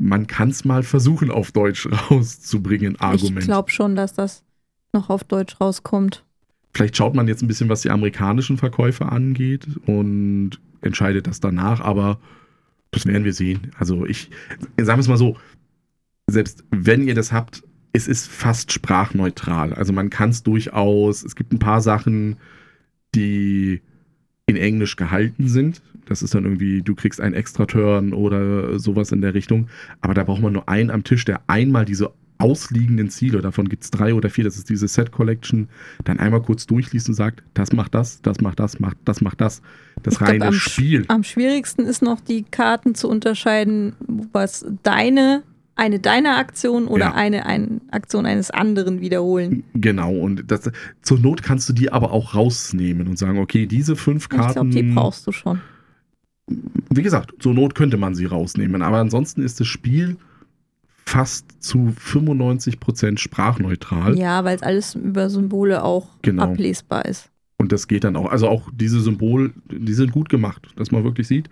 [0.02, 3.38] man kann es mal versuchen, auf Deutsch rauszubringen, Argument.
[3.38, 4.44] Ich glaube schon, dass das
[4.94, 6.26] noch auf Deutsch rauskommt.
[6.74, 11.82] Vielleicht schaut man jetzt ein bisschen, was die amerikanischen Verkäufe angeht und entscheidet das danach,
[11.82, 12.20] aber
[12.90, 13.74] das werden wir sehen.
[13.78, 14.32] Also ich,
[14.76, 15.38] sagen wir es mal so,
[16.26, 19.76] selbst wenn ihr das habt, es ist fast sprachneutral.
[19.76, 22.38] Also man kann es durchaus, es gibt ein paar Sachen,
[23.18, 23.82] die
[24.46, 25.82] in Englisch gehalten sind.
[26.06, 29.68] Das ist dann irgendwie, du kriegst einen Extra-Turn oder sowas in der Richtung.
[30.00, 33.84] Aber da braucht man nur einen am Tisch, der einmal diese ausliegenden Ziele, davon gibt
[33.84, 35.70] es drei oder vier, das ist diese Set Collection,
[36.04, 39.42] dann einmal kurz durchliest und sagt, das macht das, das macht das, macht das macht
[39.42, 39.62] das.
[40.04, 41.06] Das Ich glaub, reine am Spiel.
[41.08, 43.96] Am schwierigsten ist noch die Karten zu unterscheiden,
[44.32, 45.44] was deine,
[45.78, 47.14] eine deiner Aktion oder Ja.
[47.14, 49.64] eine, eine Aktion eines anderen wiederholen.
[49.74, 50.70] Genau, und das,
[51.02, 54.54] zur Not kannst du die aber auch rausnehmen und sagen, okay, diese fünf Ich glaube,
[54.54, 54.72] Karten.
[54.72, 55.62] die brauchst du schon.
[56.90, 60.18] wie gesagt, zur Not könnte man sie rausnehmen, aber ansonsten ist das Spiel
[61.06, 64.18] fast zu 95% sprachneutral.
[64.18, 66.44] Ja, weil es alles über Symbole auch Genau.
[66.44, 67.30] ablesbar ist.
[67.60, 68.30] Und das geht dann auch.
[68.30, 71.50] Also auch diese Symbol, die sind gut gemacht, dass man wirklich sieht,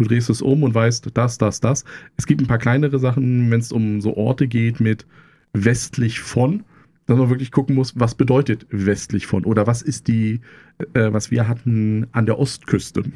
[0.00, 1.84] du drehst es um und weißt, das, das, das.
[2.16, 5.06] Es gibt ein paar kleinere Sachen, wenn es um so Orte geht mit
[5.52, 6.64] westlich von,
[7.06, 10.40] dass man wirklich gucken muss, was bedeutet westlich von oder was ist die,
[10.94, 13.00] äh, was wir hatten an der Ostküste.
[13.00, 13.12] Und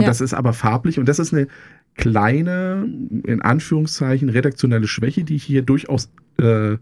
[0.00, 0.06] Ja.
[0.06, 1.48] das ist aber farblich und das ist eine
[1.94, 2.88] kleine,
[3.26, 6.76] in Anführungszeichen, redaktionelle Schwäche, die ich hier durchaus äh,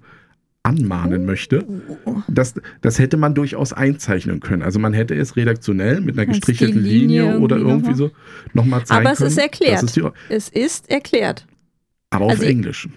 [0.66, 1.64] anmahnen möchte.
[2.04, 2.16] Oh.
[2.28, 4.62] Das, das hätte man durchaus einzeichnen können.
[4.62, 8.10] Also man hätte es redaktionell mit einer gestrichelten Linie Linie oder irgendwie irgendwie so
[8.52, 9.30] nochmal zeigen Aber es können.
[9.30, 9.82] ist erklärt.
[9.82, 11.46] Ist Es ist erklärt.
[12.10, 12.88] aber auf Also- Englisch.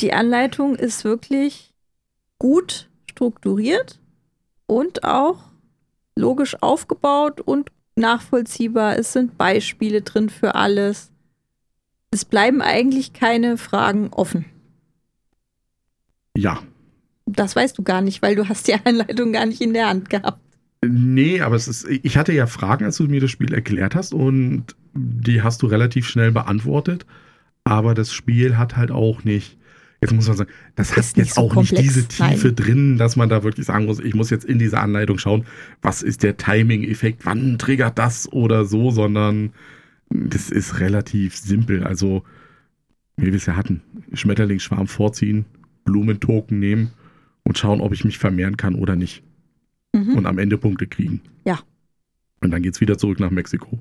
[0.00, 1.72] Die Anleitung ist wirklich
[2.38, 4.00] gut strukturiert
[4.66, 5.44] und auch
[6.16, 8.98] logisch aufgebaut und nachvollziehbar.
[8.98, 11.10] Es sind Beispiele drin für alles.
[12.10, 14.46] Es bleiben eigentlich keine Fragen offen.
[16.36, 16.62] Ja.
[17.32, 20.10] Das weißt du gar nicht, weil du hast die Anleitung gar nicht in der Hand
[20.10, 20.40] gehabt.
[20.82, 24.14] Nee, aber es ist, ich hatte ja Fragen, als du mir das Spiel erklärt hast
[24.14, 27.04] und die hast du relativ schnell beantwortet.
[27.64, 29.58] Aber das Spiel hat halt auch nicht,
[30.00, 32.46] jetzt muss man sagen, das hat Ist nicht jetzt so auch komplex, nicht diese Tiefe
[32.48, 32.56] nein.
[32.56, 35.44] drin, dass man da wirklich sagen muss, ich muss jetzt in diese Anleitung schauen,
[35.82, 39.52] was ist der Timing-Effekt, wann triggert das oder so, sondern
[40.08, 41.84] das ist relativ simpel.
[41.84, 42.24] Also,
[43.18, 43.82] wie wir es ja hatten,
[44.14, 45.44] Schmetterlingsschwarm vorziehen,
[45.84, 46.92] Blumentoken nehmen
[47.50, 49.24] und schauen, ob ich mich vermehren kann oder nicht
[49.92, 50.14] Mhm.
[50.18, 51.20] und am Ende Punkte kriegen.
[51.44, 51.58] Ja.
[52.40, 53.76] Und dann geht's wieder zurück nach Mexiko.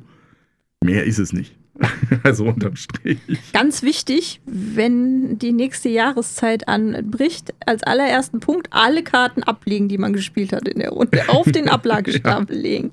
[0.83, 1.55] Mehr ist es nicht.
[2.23, 3.19] also unterm Strich.
[3.53, 10.13] Ganz wichtig, wenn die nächste Jahreszeit anbricht, als allerersten Punkt alle Karten ablegen, die man
[10.13, 12.89] gespielt hat in der Runde, auf den Ablagestapel legen.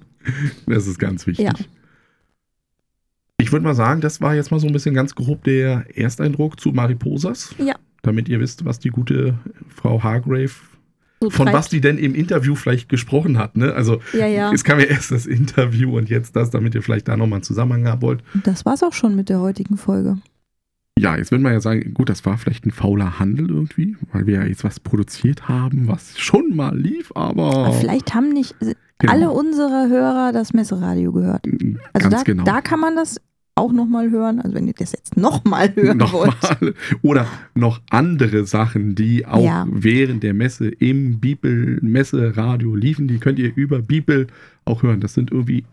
[0.66, 1.47] Das ist ganz wichtig.
[1.47, 1.55] Ja.
[3.39, 6.61] Ich würde mal sagen, das war jetzt mal so ein bisschen ganz grob der Ersteindruck
[6.61, 7.55] zu Mariposas.
[7.57, 7.77] Ja.
[8.07, 9.34] Damit ihr wisst, was die gute
[9.68, 10.52] Frau Hargrave,
[11.20, 13.57] So von was die denn im Interview vielleicht gesprochen hat.
[13.57, 13.74] Ne?
[13.74, 14.52] Also Ja, ja.
[14.52, 17.42] es kam ja erst das Interview und jetzt das, damit ihr vielleicht da nochmal einen
[17.42, 18.22] Zusammenhang haben wollt.
[18.44, 20.18] Das war's auch schon mit der heutigen Folge.
[20.98, 24.26] Ja, jetzt würde man ja sagen, gut, das war vielleicht ein fauler Handel irgendwie, weil
[24.26, 28.54] wir ja jetzt was produziert haben, was schon mal lief, aber Aber Vielleicht haben nicht
[28.98, 31.46] genau, alle unsere Hörer das Messeradio gehört.
[31.92, 32.44] Also ganz da, genau.
[32.44, 33.20] da kann man das
[33.57, 34.40] auch nochmal hören.
[34.40, 36.30] Also wenn ihr das jetzt nochmal hören wollt.
[36.42, 36.74] Nochmal.
[37.02, 39.66] Oder noch andere Sachen, die auch Ja.
[39.70, 44.26] während der Messe im Bibel-Messe-Radio liefen, die könnt ihr über Bibel
[44.64, 45.00] auch hören.
[45.00, 45.64] Das sind irgendwie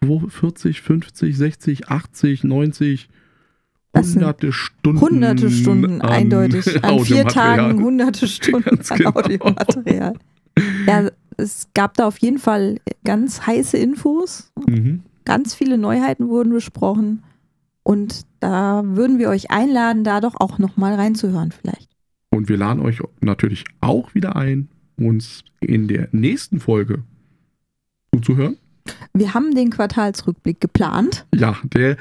[0.00, 3.08] 40, 50, 60, 80, 90,
[3.92, 5.00] Das sind hunderte Stunden.
[5.00, 6.84] Hunderte Stunden eindeutig.
[6.84, 7.24] An vier.
[7.26, 9.10] Tagen hunderte Stunden genau.
[9.10, 10.14] Audiomaterial.
[10.86, 14.52] Ja, es gab da auf jeden Fall ganz heiße Infos.
[14.68, 15.02] Mhm.
[15.28, 17.22] Ganz viele Neuheiten wurden besprochen.
[17.82, 21.90] Und da würden wir euch einladen, da doch auch nochmal reinzuhören vielleicht.
[22.30, 27.02] Und wir laden euch natürlich auch wieder ein, uns in der nächsten Folge
[28.14, 28.56] zuzuhören.
[29.12, 31.26] Wir haben den Quartalsrückblick geplant.
[31.34, 31.98] Ja, der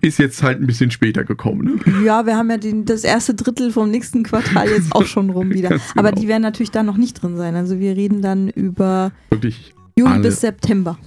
[0.00, 1.80] ist jetzt halt ein bisschen später gekommen.
[1.86, 2.04] Ne?
[2.04, 5.50] Ja, wir haben ja den, das erste Drittel vom nächsten Quartal jetzt auch schon rum
[5.50, 5.68] wieder.
[5.70, 6.20] Ganz Aber genau.
[6.20, 7.54] die werden natürlich da noch nicht drin sein.
[7.54, 9.72] Also wir reden dann über Wirklich
[10.02, 10.22] Alle.
[10.22, 10.98] bis September.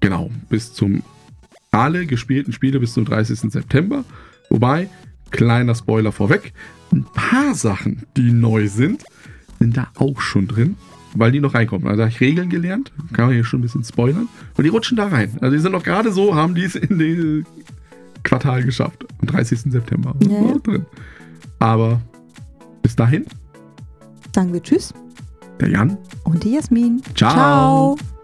[0.00, 1.02] Genau, bis zum
[1.70, 3.52] alle gespielten Spiele bis zum 30.
[3.52, 4.04] September.
[4.48, 4.88] Wobei,
[5.30, 6.52] kleiner Spoiler vorweg,
[6.92, 9.04] ein paar Sachen, die neu sind,
[9.60, 10.76] sind da auch schon drin,
[11.14, 11.86] weil die noch reinkommen.
[11.86, 14.96] Also habe ich Regeln gelernt, kann man hier schon ein bisschen spoilern, und die rutschen
[14.96, 15.36] da rein.
[15.40, 17.46] Also die sind noch gerade so, haben die es in den
[18.24, 19.06] Quartal geschafft.
[19.20, 19.72] Am 30.
[19.72, 20.14] September.
[20.24, 20.58] Ja, ja.
[20.58, 20.86] drin.
[21.58, 22.00] Aber
[22.82, 23.26] bis dahin,
[24.34, 24.94] Sagen wir Tschüss
[25.60, 25.98] der Jan.
[26.24, 27.02] und die Jasmin.
[27.14, 27.96] Ciao.
[27.96, 28.19] Ciao.